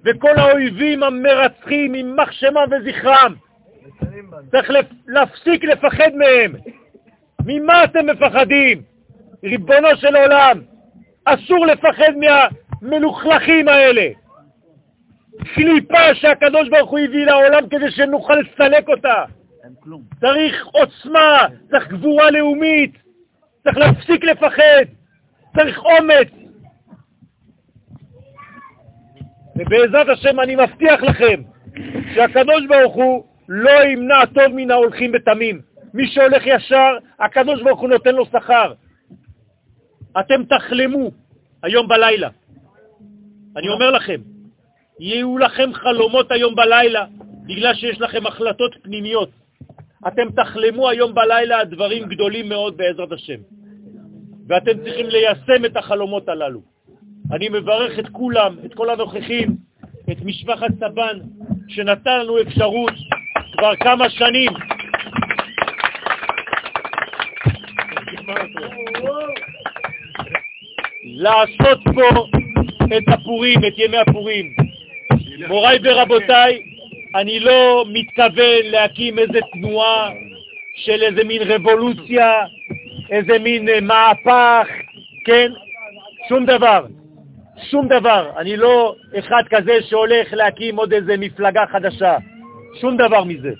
[0.05, 3.35] וכל האויבים המרצחים, יימח שמם וזכרם,
[4.51, 4.69] צריך
[5.07, 6.53] להפסיק לפחד מהם.
[7.45, 8.81] ממה אתם מפחדים?
[9.43, 10.61] ריבונו של עולם,
[11.25, 12.11] אסור לפחד
[12.81, 14.07] מהמלוכלכים האלה.
[15.55, 19.23] קליפה שהקדוש ברוך הוא הביא לעולם כדי שנוכל לסלק אותה.
[20.19, 22.91] צריך עוצמה, צריך גבורה לאומית,
[23.63, 24.85] צריך להפסיק לפחד,
[25.55, 26.27] צריך אומץ.
[29.55, 31.41] ובעזרת השם אני מבטיח לכם
[32.13, 35.61] שהקדוש ברוך הוא לא ימנע טוב מן ההולכים בתמים.
[35.93, 38.73] מי שהולך ישר, הקדוש ברוך הוא נותן לו שכר.
[40.19, 41.11] אתם תחלמו
[41.63, 42.29] היום בלילה.
[43.57, 44.21] אני אומר לכם,
[44.99, 47.05] יהיו לכם חלומות היום בלילה,
[47.47, 49.29] בגלל שיש לכם החלטות פנימיות.
[50.07, 53.39] אתם תחלמו היום בלילה דברים גדולים מאוד בעזרת השם,
[54.47, 56.61] ואתם צריכים ליישם את החלומות הללו.
[57.31, 59.57] אני מברך את כולם, את כל הנוכחים,
[60.11, 61.19] את משפחת סבן,
[61.67, 62.93] שנתן לנו אפשרות
[63.57, 64.51] כבר כמה שנים
[71.03, 72.38] לעשות פה
[72.97, 74.53] את הפורים, את ימי הפורים.
[75.47, 76.61] מוריי ורבותיי,
[77.15, 80.09] אני לא מתכוון להקים איזה תנועה
[80.75, 82.33] של איזה מין רבולוציה,
[83.09, 84.67] איזה מין אה, מהפך,
[85.25, 85.51] כן?
[86.29, 86.85] שום דבר.
[87.69, 88.31] שום דבר.
[88.37, 92.17] אני לא אחד כזה שהולך להקים עוד איזה מפלגה חדשה.
[92.81, 93.51] שום דבר מזה.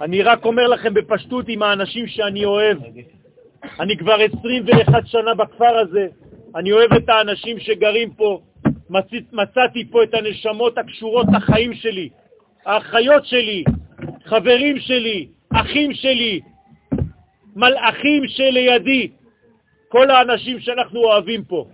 [0.00, 2.78] אני רק אומר לכם בפשטות עם האנשים שאני אוהב.
[3.80, 6.06] אני כבר 21 שנה בכפר הזה,
[6.56, 8.40] אני אוהב את האנשים שגרים פה,
[8.94, 12.08] מצ- מצאתי פה את הנשמות הקשורות לחיים שלי,
[12.66, 13.64] האחיות שלי,
[14.24, 16.40] חברים שלי, אחים שלי,
[17.56, 19.08] מלאכים שלידי,
[19.88, 21.66] כל האנשים שאנחנו אוהבים פה.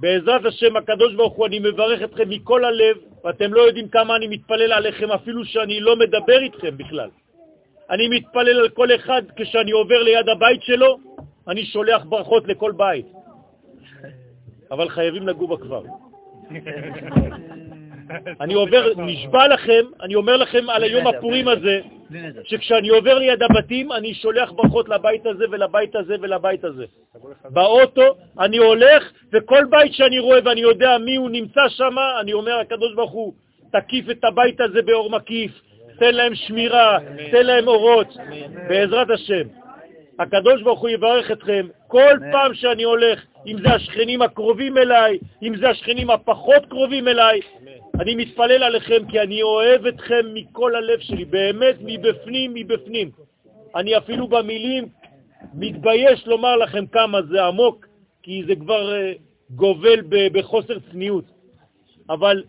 [0.00, 4.26] בעזרת השם הקדוש ברוך הוא, אני מברך אתכם מכל הלב, ואתם לא יודעים כמה אני
[4.26, 7.10] מתפלל עליכם אפילו שאני לא מדבר איתכם בכלל.
[7.90, 10.98] אני מתפלל על כל אחד כשאני עובר ליד הבית שלו,
[11.48, 13.06] אני שולח ברכות לכל בית.
[14.70, 16.07] אבל חייבים לגור בכפר.
[18.40, 21.80] אני עובר, נשבע לכם, אני אומר לכם על היום הפורים הזה,
[22.44, 26.84] שכשאני עובר ליד הבתים, אני שולח ברכות לבית הזה ולבית הזה ולבית הזה.
[27.44, 32.58] באוטו אני הולך, וכל בית שאני רואה ואני יודע מי הוא נמצא שם, אני אומר,
[32.58, 33.32] הקדוש ברוך הוא,
[33.72, 35.50] תקיף את הבית הזה באור מקיף,
[35.98, 36.98] תן להם שמירה,
[37.30, 38.16] תן להם אורות,
[38.68, 39.48] בעזרת השם.
[40.18, 41.66] הקדוש ברוך הוא יברך אתכם.
[41.86, 47.40] כל פעם שאני הולך, אם זה השכנים הקרובים אליי, אם זה השכנים הפחות קרובים אליי.
[48.00, 53.10] אני מתפלל עליכם כי אני אוהב אתכם מכל הלב שלי, באמת מבפנים, מבפנים.
[53.76, 54.88] אני אפילו במילים
[55.54, 57.86] מתבייש לומר לכם כמה זה עמוק,
[58.22, 59.18] כי זה כבר uh,
[59.50, 60.00] גובל
[60.32, 61.24] בחוסר צניעות.
[62.10, 62.42] אבל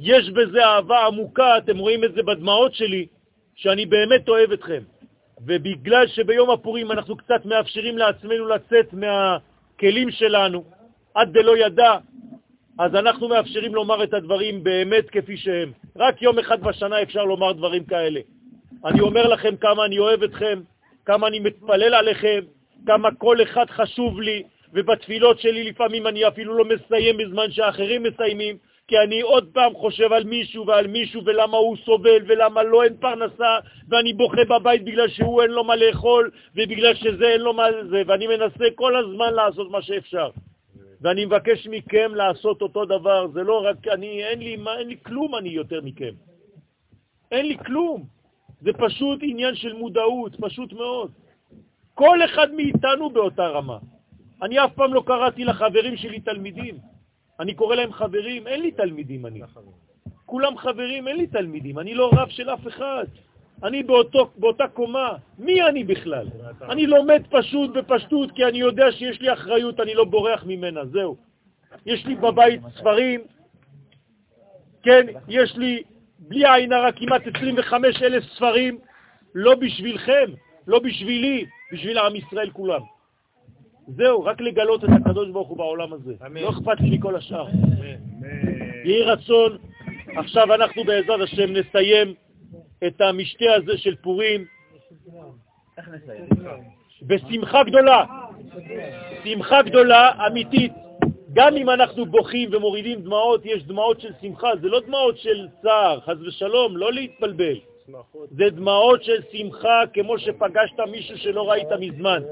[0.00, 3.06] יש בזה אהבה עמוקה, אתם רואים את זה בדמעות שלי,
[3.54, 4.82] שאני באמת אוהב אתכם.
[5.46, 8.94] ובגלל שביום הפורים אנחנו קצת מאפשרים לעצמנו לצאת
[9.82, 10.64] מהכלים שלנו,
[11.14, 11.96] עד דלא ידע,
[12.78, 15.72] אז אנחנו מאפשרים לומר את הדברים באמת כפי שהם.
[15.96, 18.20] רק יום אחד בשנה אפשר לומר דברים כאלה.
[18.84, 20.60] אני אומר לכם כמה אני אוהב אתכם,
[21.06, 22.40] כמה אני מתפלל עליכם,
[22.86, 28.56] כמה כל אחד חשוב לי, ובתפילות שלי לפעמים אני אפילו לא מסיים בזמן שאחרים מסיימים,
[28.88, 32.96] כי אני עוד פעם חושב על מישהו ועל מישהו ולמה הוא סובל ולמה לא אין
[32.96, 33.58] פרנסה
[33.88, 38.02] ואני בוכה בבית בגלל שהוא אין לו מה לאכול ובגלל שזה אין לו מה זה
[38.06, 40.30] ואני מנסה כל הזמן לעשות מה שאפשר.
[41.00, 44.96] ואני מבקש מכם לעשות אותו דבר, זה לא רק אני, אין לי, מה, אין לי
[45.02, 46.14] כלום אני יותר מכם.
[47.32, 48.04] אין לי כלום.
[48.60, 51.10] זה פשוט עניין של מודעות, פשוט מאוד.
[51.94, 53.78] כל אחד מאיתנו באותה רמה.
[54.42, 56.97] אני אף פעם לא קראתי לחברים שלי תלמידים.
[57.40, 59.40] אני קורא להם חברים, אין לי תלמידים אני.
[60.26, 63.04] כולם חברים, אין לי תלמידים, אני לא רב של אף אחד.
[63.64, 66.26] אני באותו, באותה קומה, מי אני בכלל?
[66.70, 71.16] אני לומד פשוט בפשטות כי אני יודע שיש לי אחריות, אני לא בורח ממנה, זהו.
[71.86, 73.20] יש לי בבית ספרים,
[74.82, 75.82] כן, יש לי,
[76.18, 78.78] בלי עין הרע, כמעט 25 אלף ספרים,
[79.34, 80.30] לא בשבילכם,
[80.66, 82.80] לא בשבילי, בשביל עם ישראל כולם.
[83.96, 86.14] זהו, רק לגלות את הקדוש ברוך הוא בעולם הזה.
[86.26, 86.40] אמן.
[86.40, 87.46] לא אכפת לי מכל השאר.
[88.84, 89.58] יהי רצון,
[90.16, 92.14] עכשיו אנחנו בעזרת השם נסיים
[92.86, 94.44] את המשתה הזה של פורים
[97.02, 98.04] בשמחה גדולה,
[99.24, 100.72] שמחה גדולה אמיתית.
[101.32, 106.00] גם אם אנחנו בוכים ומורידים דמעות, יש דמעות של שמחה, זה לא דמעות של צער,
[106.00, 107.58] חז ושלום, לא להתבלבל.
[108.30, 112.22] זה דמעות של שמחה כמו שפגשת מישהו שלא ראית מזמן.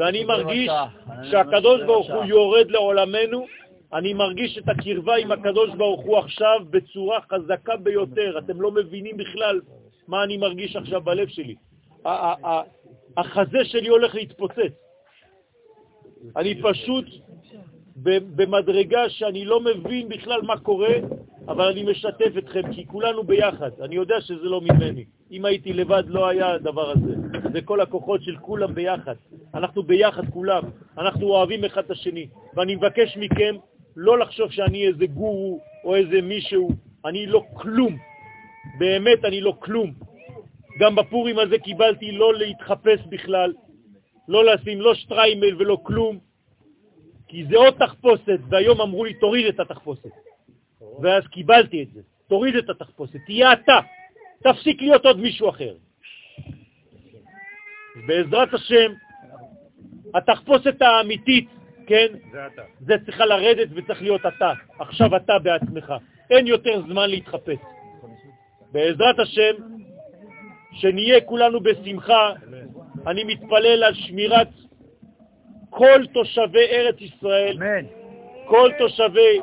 [0.00, 0.70] ואני מרגיש
[1.30, 3.46] שהקדוש ברוך הוא יורד לעולמנו,
[3.92, 8.38] אני מרגיש את הקרבה עם הקדוש ברוך הוא עכשיו בצורה חזקה ביותר.
[8.38, 9.60] אתם לא מבינים בכלל
[10.08, 11.54] מה אני מרגיש עכשיו בלב שלי.
[13.16, 14.72] החזה שלי הולך להתפוצץ.
[16.36, 17.04] אני פשוט
[18.36, 20.94] במדרגה שאני לא מבין בכלל מה קורה,
[21.48, 23.70] אבל אני משתף אתכם, כי כולנו ביחד.
[23.80, 25.04] אני יודע שזה לא ממני.
[25.30, 27.39] אם הייתי לבד לא היה הדבר הזה.
[27.52, 29.14] זה כל הכוחות של כולם ביחד.
[29.54, 30.62] אנחנו ביחד כולם.
[30.98, 32.26] אנחנו אוהבים אחד את השני.
[32.54, 33.56] ואני מבקש מכם
[33.96, 36.70] לא לחשוב שאני איזה גורו או איזה מישהו.
[37.04, 37.96] אני לא כלום.
[38.78, 39.92] באמת אני לא כלום.
[40.80, 43.52] גם בפורים הזה קיבלתי לא להתחפש בכלל,
[44.28, 46.18] לא לשים לא שטריימל ולא כלום,
[47.28, 50.10] כי זה עוד תחפושת, והיום אמרו לי, תוריד את התחפושת.
[51.02, 52.00] ואז קיבלתי את זה.
[52.28, 53.78] תוריד את התחפושת, תהיה אתה,
[54.42, 55.74] תפסיק להיות עוד מישהו אחר.
[58.06, 58.92] בעזרת השם,
[60.14, 61.48] התחפושת האמיתית,
[61.86, 62.62] כן, זה אתה.
[62.80, 64.52] זה צריכה לרדת וצריך להיות אתה.
[64.78, 65.92] עכשיו אתה בעצמך.
[66.30, 67.58] אין יותר זמן להתחפש.
[68.72, 69.52] בעזרת השם,
[70.72, 72.32] שנהיה כולנו בשמחה,
[73.06, 74.48] אני מתפלל על שמירת
[75.70, 77.86] כל תושבי ארץ ישראל, אמן.
[78.46, 79.40] כל תושבי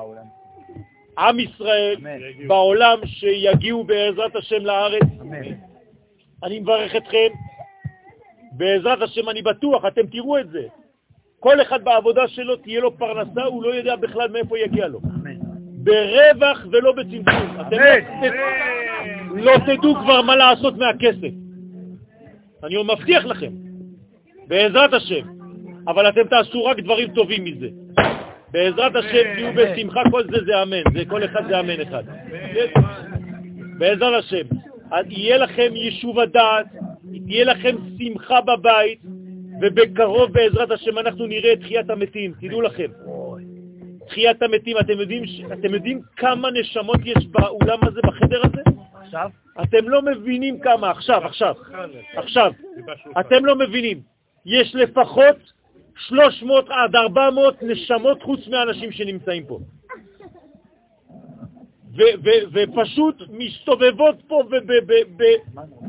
[1.18, 2.47] עם ישראל אמן.
[2.47, 5.03] בעולם שיגיעו בעזרת השם לארץ.
[5.22, 5.53] אמן.
[6.43, 7.47] אני מברך אתכם.
[8.52, 10.64] בעזרת השם אני בטוח, אתם תראו את זה.
[11.39, 15.00] כל אחד בעבודה שלו תהיה לו פרנסה, הוא לא יודע בכלל מאיפה יגיע לו.
[15.88, 17.62] ברווח ולא בצמצום.
[17.62, 17.78] אתם
[19.36, 19.52] לא.
[19.54, 21.34] לא תדעו כבר מה לעשות מהכסף.
[22.64, 23.52] אני מבטיח לכם,
[24.48, 25.28] בעזרת השם.
[25.88, 27.68] אבל אתם תעשו רק דברים טובים מזה.
[28.52, 32.04] בעזרת השם תהיו בשמחה, כל זה זה אמן, זה כל אחד זה אמן אחד.
[33.78, 34.45] בעזרת השם.
[35.10, 36.66] יהיה לכם יישוב הדעת,
[37.26, 38.99] תהיה לכם שמחה בבית,
[39.62, 42.91] ובקרוב בעזרת השם אנחנו נראה את תחיית המתים, תדעו לכם.
[44.08, 48.62] תחיית המתים, אתם יודעים, אתם יודעים כמה נשמות יש באולם הזה, בחדר הזה?
[49.01, 49.30] עכשיו?
[49.64, 51.55] אתם לא מבינים כמה, עכשיו, עכשיו,
[52.16, 52.51] עכשיו.
[53.20, 54.01] אתם לא מבינים.
[54.45, 55.36] יש לפחות
[55.97, 59.60] 300 עד 400 נשמות חוץ מהאנשים שנמצאים פה.
[62.54, 64.43] ופשוט מסתובבות פה,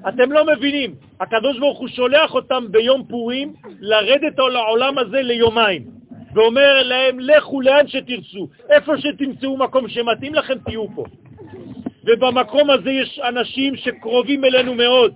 [0.08, 0.94] אתם לא מבינים.
[1.20, 5.82] הקדוש ברוך הוא שולח אותם ביום פורים לרדת לעולם הזה ליומיים,
[6.34, 11.04] ואומר להם, לכו לאן שתרצו, איפה שתמצאו מקום שמתאים לכם, תהיו פה.
[12.04, 15.14] ובמקום הזה יש אנשים שקרובים אלינו מאוד.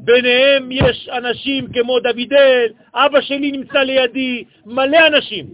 [0.00, 5.46] ביניהם יש אנשים כמו דוידל, אבא שלי נמצא לידי, מלא אנשים.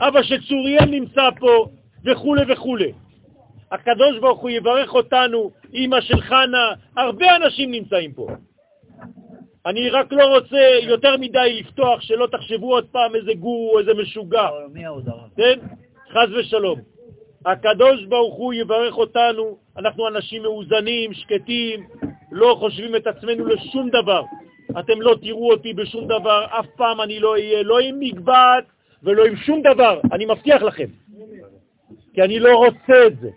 [0.00, 1.66] אבא של צוריאל נמצא פה,
[2.04, 2.76] וכו' וכו'.
[3.72, 8.28] הקדוש ברוך הוא יברך אותנו, אמא של חנה, הרבה אנשים נמצאים פה.
[9.66, 14.48] אני רק לא רוצה יותר מדי לפתוח, שלא תחשבו עוד פעם איזה גורו, איזה משוגע.
[15.36, 15.58] כן?
[16.10, 16.80] חז ושלום.
[17.46, 21.86] הקדוש ברוך הוא יברך אותנו, אנחנו אנשים מאוזנים, שקטים,
[22.32, 24.22] לא חושבים את עצמנו לשום דבר.
[24.78, 28.64] אתם לא תראו אותי בשום דבר, אף פעם אני לא אהיה, לא עם מגבעת
[29.02, 30.86] ולא עם שום דבר, אני מבטיח לכם.
[32.14, 33.30] כי אני לא רוצה את זה.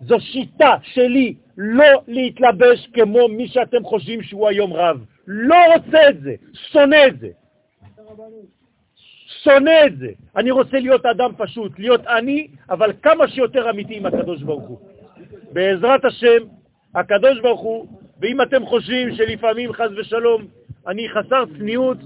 [0.00, 5.04] זו שיטה שלי לא להתלבש כמו מי שאתם חושבים שהוא היום רב.
[5.26, 7.28] לא רוצה את זה, שונא את זה.
[9.42, 10.08] שונא את זה.
[10.36, 14.78] אני רוצה להיות אדם פשוט, להיות אני, אבל כמה שיותר אמיתי עם הקדוש ברוך הוא.
[15.52, 16.38] בעזרת השם,
[16.94, 17.86] הקדוש ברוך הוא,
[18.20, 20.42] ואם אתם חושבים שלפעמים, חז ושלום,
[20.86, 21.98] אני חסר צניעות,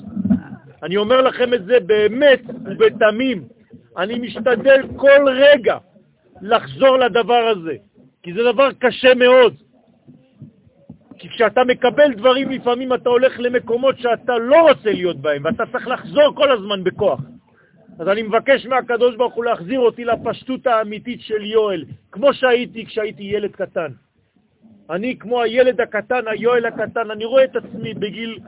[0.82, 3.55] אני אומר לכם את זה באמת ובתמים.
[3.98, 5.76] אני משתדל כל רגע
[6.42, 7.74] לחזור לדבר הזה,
[8.22, 9.54] כי זה דבר קשה מאוד.
[11.18, 15.88] כי כשאתה מקבל דברים, לפעמים אתה הולך למקומות שאתה לא רוצה להיות בהם, ואתה צריך
[15.88, 17.20] לחזור כל הזמן בכוח.
[17.98, 23.22] אז אני מבקש מהקדוש ברוך הוא להחזיר אותי לפשטות האמיתית של יואל, כמו שהייתי כשהייתי
[23.22, 23.92] ילד קטן.
[24.90, 28.38] אני כמו הילד הקטן, היואל הקטן, אני רואה את עצמי בגיל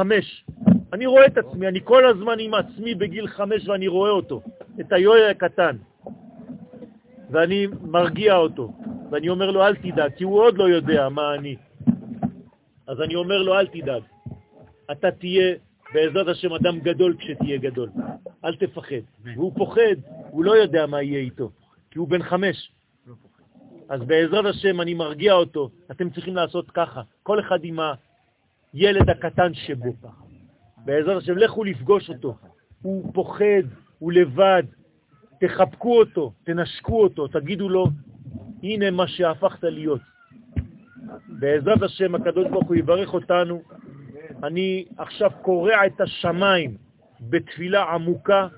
[0.00, 0.44] חמש.
[0.92, 4.42] אני רואה את עצמי, אני כל הזמן עם עצמי בגיל חמש ואני רואה אותו,
[4.80, 5.76] את היואל הקטן.
[7.30, 8.72] ואני מרגיע אותו,
[9.10, 11.56] ואני אומר לו, אל תדאג, כי הוא עוד לא יודע מה אני.
[12.86, 14.02] אז אני אומר לו, אל תדאג,
[14.92, 15.54] אתה תהיה
[15.94, 17.88] בעזרת השם אדם גדול כשתהיה גדול,
[18.44, 19.04] אל תפחד.
[19.24, 19.98] והוא פוחד,
[20.30, 21.50] הוא לא יודע מה יהיה איתו,
[21.90, 22.72] כי הוא בן חמש.
[23.88, 27.78] אז בעזרת השם אני מרגיע אותו, אתם צריכים לעשות ככה, כל אחד עם
[28.72, 29.94] הילד הקטן שבו.
[30.84, 32.36] בעזרת השם, לכו לפגוש אותו.
[32.82, 33.64] הוא פוחד,
[33.98, 34.62] הוא לבד.
[35.40, 37.86] תחבקו אותו, תנשקו אותו, תגידו לו,
[38.62, 40.00] הנה מה שהפכת להיות.
[41.28, 43.62] בעזרת השם, הקדוש ברוך הוא יברך אותנו.
[44.42, 46.76] אני עכשיו קורע את השמיים
[47.20, 48.48] בתפילה עמוקה,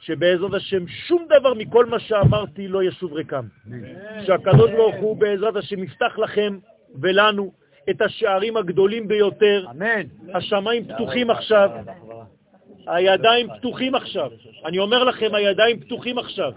[0.00, 3.46] שבעזרת השם שום דבר מכל מה שאמרתי לא ישוב ריקם.
[4.26, 6.58] שהקדוש ברוך הוא בעזרת השם יפתח לכם
[7.00, 7.52] ולנו
[7.90, 9.66] את השערים הגדולים ביותר.
[9.70, 10.02] אמן.
[10.34, 11.70] השמיים פתוחים עכשיו.
[12.86, 14.30] הידיים פתוחים עכשיו.
[14.64, 16.52] אני אומר לכם, הידיים פתוחים עכשיו.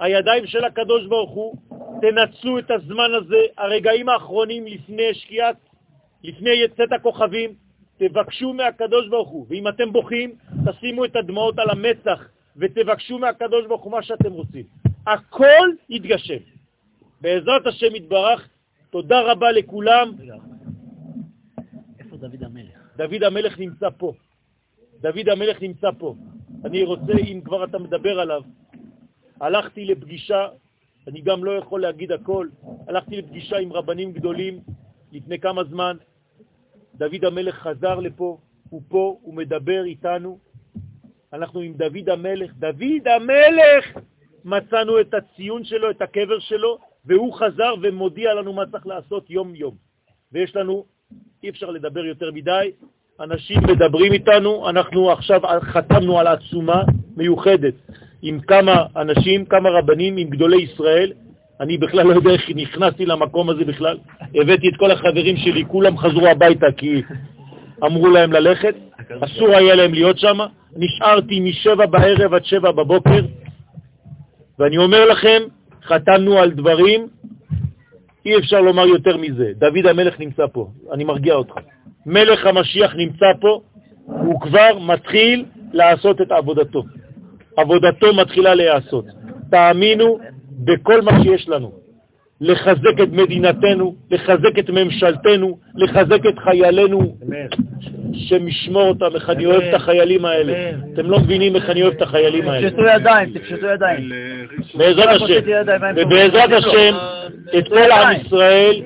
[0.00, 1.56] הידיים של הקדוש ברוך הוא,
[2.00, 5.56] תנצלו את הזמן הזה, הרגעים האחרונים לפני שקיעת,
[6.24, 7.50] לפני יצאת הכוכבים,
[7.98, 10.32] תבקשו מהקדוש ברוך הוא, ואם אתם בוכים,
[10.66, 14.64] תשימו את הדמעות על המצח ותבקשו מהקדוש ברוך הוא מה שאתם רוצים.
[15.06, 16.42] הכל יתגשם.
[17.20, 18.48] בעזרת השם יתברך,
[18.90, 20.12] תודה רבה לכולם.
[22.18, 22.96] דוד המלך?
[22.96, 24.12] דוד המלך נמצא פה.
[25.00, 26.14] דוד המלך נמצא פה.
[26.64, 28.42] אני רוצה, אם כבר אתה מדבר עליו,
[29.40, 30.48] הלכתי לפגישה,
[31.08, 32.48] אני גם לא יכול להגיד הכל,
[32.88, 34.60] הלכתי לפגישה עם רבנים גדולים
[35.12, 35.96] לפני כמה זמן,
[36.94, 38.38] דוד המלך חזר לפה,
[38.70, 40.38] הוא פה, הוא מדבר איתנו,
[41.32, 42.52] אנחנו עם דוד המלך.
[42.54, 43.98] דוד המלך!
[44.44, 49.76] מצאנו את הציון שלו, את הקבר שלו, והוא חזר ומודיע לנו מה צריך לעשות יום-יום.
[50.32, 50.84] ויש לנו,
[51.44, 52.70] אי אפשר לדבר יותר מדי,
[53.20, 56.82] אנשים מדברים איתנו, אנחנו עכשיו חתמנו על עצומה
[57.16, 57.74] מיוחדת
[58.22, 61.12] עם כמה אנשים, כמה רבנים, עם גדולי ישראל.
[61.60, 63.98] אני בכלל לא יודע איך נכנסתי למקום הזה בכלל.
[64.34, 67.02] הבאתי את כל החברים שלי, כולם חזרו הביתה כי
[67.84, 68.74] אמרו להם ללכת,
[69.20, 70.38] אסור היה להם להיות שם.
[70.76, 73.20] נשארתי משבע בערב עד שבע בבוקר,
[74.58, 75.42] ואני אומר לכם,
[75.84, 77.08] חתמנו על דברים,
[78.26, 79.52] אי אפשר לומר יותר מזה.
[79.56, 81.54] דוד המלך נמצא פה, אני מרגיע אותך.
[82.06, 83.60] מלך המשיח נמצא פה,
[84.04, 86.82] הוא כבר מתחיל לעשות את עבודתו.
[87.56, 89.04] עבודתו מתחילה להיעשות.
[89.50, 90.18] תאמינו
[90.64, 91.87] בכל מה שיש לנו.
[92.40, 97.16] לחזק את מדינתנו, לחזק את ממשלתנו, לחזק את חיילינו,
[98.12, 100.70] שמשמור אותם, איך אני אוהב את החיילים האלה.
[100.94, 102.70] אתם לא מבינים איך אני אוהב את החיילים האלה.
[102.70, 104.08] תפשטו ידיים, תפשטו ידיים.
[104.74, 105.40] בעזרת השם,
[105.96, 106.94] ובעזרת השם,
[107.58, 108.82] את כל עם ישראל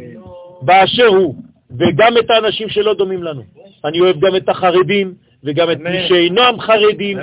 [0.62, 1.34] באשר הוא,
[1.78, 3.42] וגם את האנשים שלא דומים לנו.
[3.84, 5.14] אני אוהב גם את החרדים,
[5.44, 7.18] וגם את מי שאינם חרדים.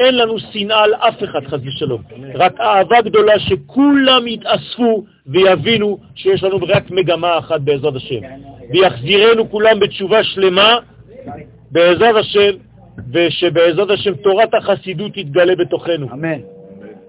[0.00, 2.02] אין לנו שנאה על אף אחד, חס ושלום.
[2.34, 8.20] רק אהבה גדולה שכולם יתאספו ויבינו שיש לנו רק מגמה אחת בעזרת השם.
[8.70, 10.76] ויחזירנו כולם בתשובה שלמה
[11.70, 12.50] בעזרת השם,
[13.12, 16.12] ושבעזרת השם תורת החסידות תתגלה בתוכנו.
[16.12, 16.38] אמן.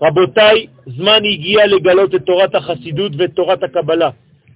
[0.01, 4.09] רבותיי, זמן הגיע לגלות את תורת החסידות ואת תורת הקבלה.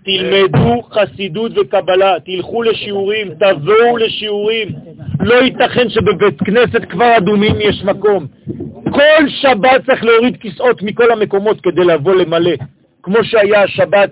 [0.07, 4.67] תלמדו חסידות וקבלה, תלכו לשיעורים, תבואו לשיעורים.
[5.19, 8.27] לא ייתכן שבבית כנסת כבר אדומים יש מקום.
[8.83, 12.51] כל שבת צריך להוריד כיסאות מכל המקומות כדי לבוא למלא.
[13.03, 14.09] כמו שהיה השבת,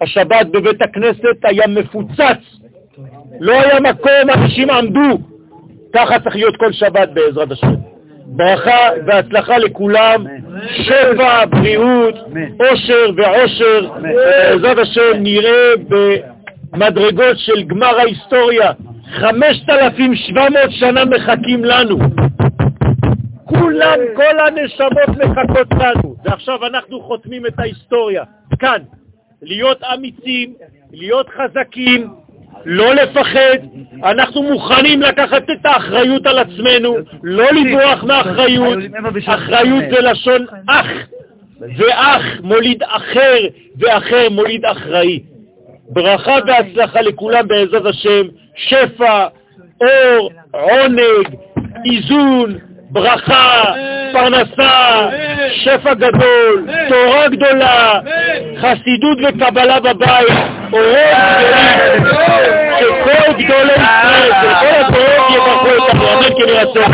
[0.00, 2.60] השבת בבית הכנסת היה מפוצץ.
[3.40, 5.18] לא היה מקום, אנשים עמדו.
[5.92, 7.93] ככה צריך להיות כל שבת בעזרת השם.
[8.26, 10.24] ברכה והצלחה לכולם,
[10.70, 12.14] שפע, בריאות,
[12.58, 15.72] עושר ועושר, בעזרת השם נראה
[16.72, 18.72] במדרגות של גמר ההיסטוריה.
[19.12, 21.98] 5,700 שנה מחכים לנו.
[23.44, 28.24] כולם, כל הנשמות מחכות לנו, ועכשיו אנחנו חותמים את ההיסטוריה,
[28.58, 28.78] כאן.
[29.42, 30.54] להיות אמיצים,
[30.92, 32.08] להיות חזקים,
[32.66, 33.58] לא לפחד,
[34.04, 38.78] אנחנו מוכנים לקחת את האחריות על עצמנו, לא לברוח מאחריות,
[39.26, 40.86] אחריות זה לשון אח,
[41.76, 43.38] ואח מוליד אחר,
[43.78, 45.20] ואחר מוליד אחראי.
[45.88, 48.22] ברכה והצלחה לכולם בעזרת השם,
[48.56, 49.26] שפע,
[49.80, 51.28] אור, עונג,
[51.84, 52.58] איזון,
[52.94, 53.62] ברכה,
[54.12, 55.08] פרנסה,
[55.50, 58.00] שפע גדול, תורה גדולה,
[58.60, 60.28] חסידות וקבלה בבית,
[60.72, 60.86] אורות
[61.68, 62.24] גדולים,
[62.78, 66.84] שכל גדולי ישראל, שכל הדורות יברכו אותנו, אמן כן ירצה.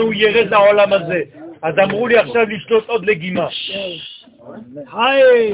[0.00, 1.20] שאמרנו ירד לעולם הזה.
[1.62, 3.46] אז אמרו לי עכשיו לשתות עוד לגימה.
[4.92, 5.52] היי!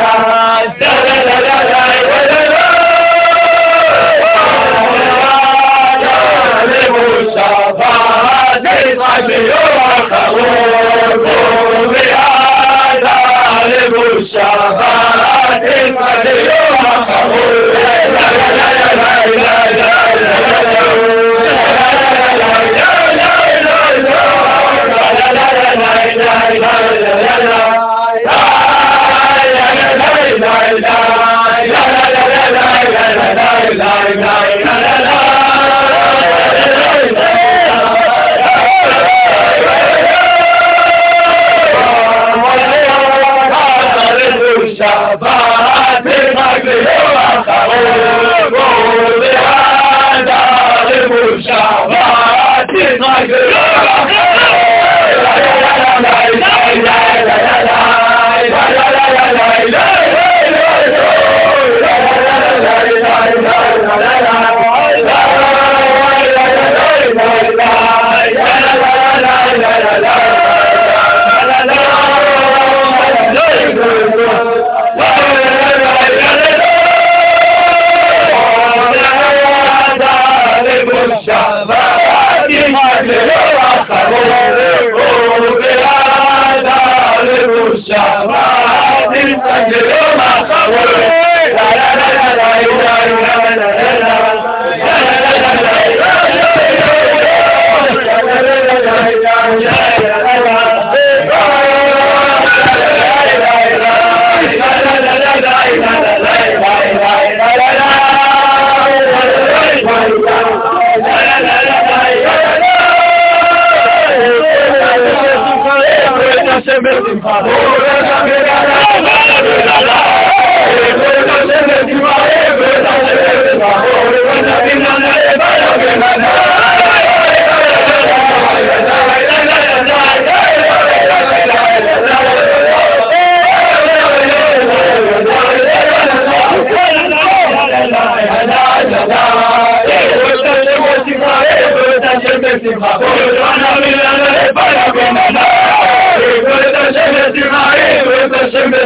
[0.00, 0.39] Shabbat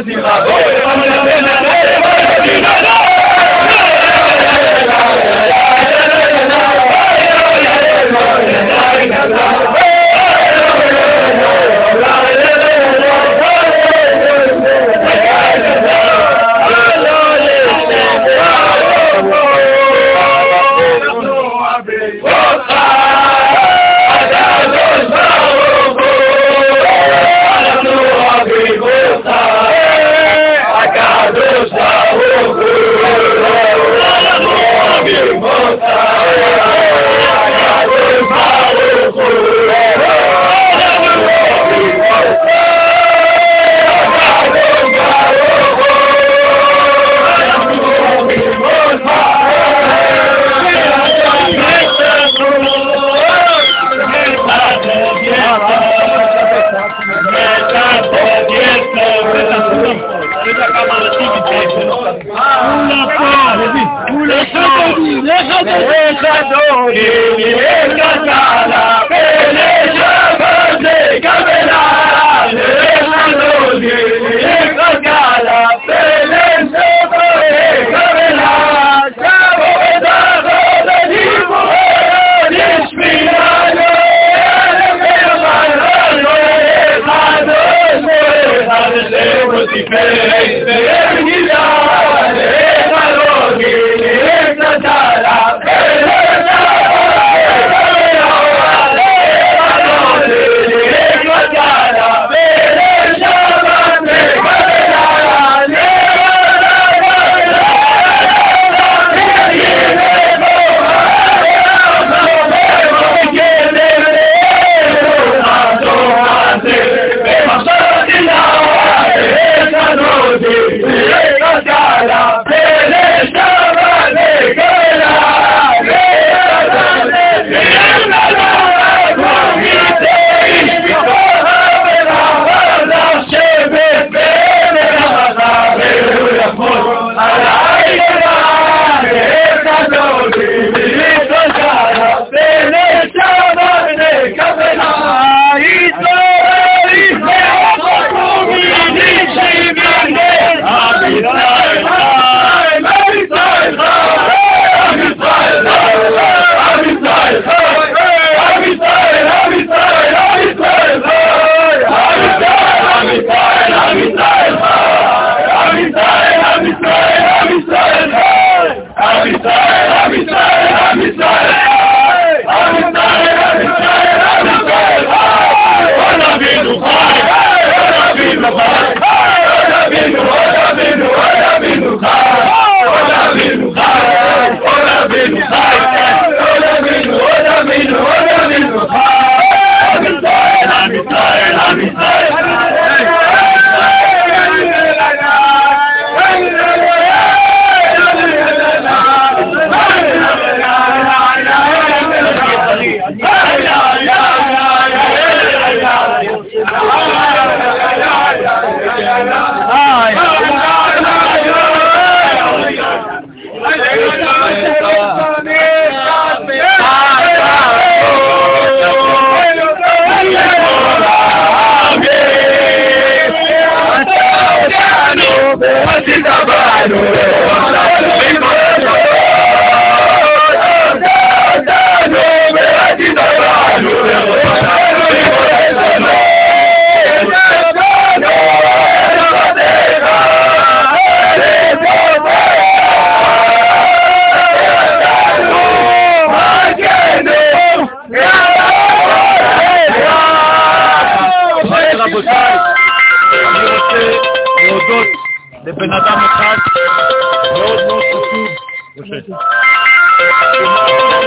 [0.03, 0.84] desembargadores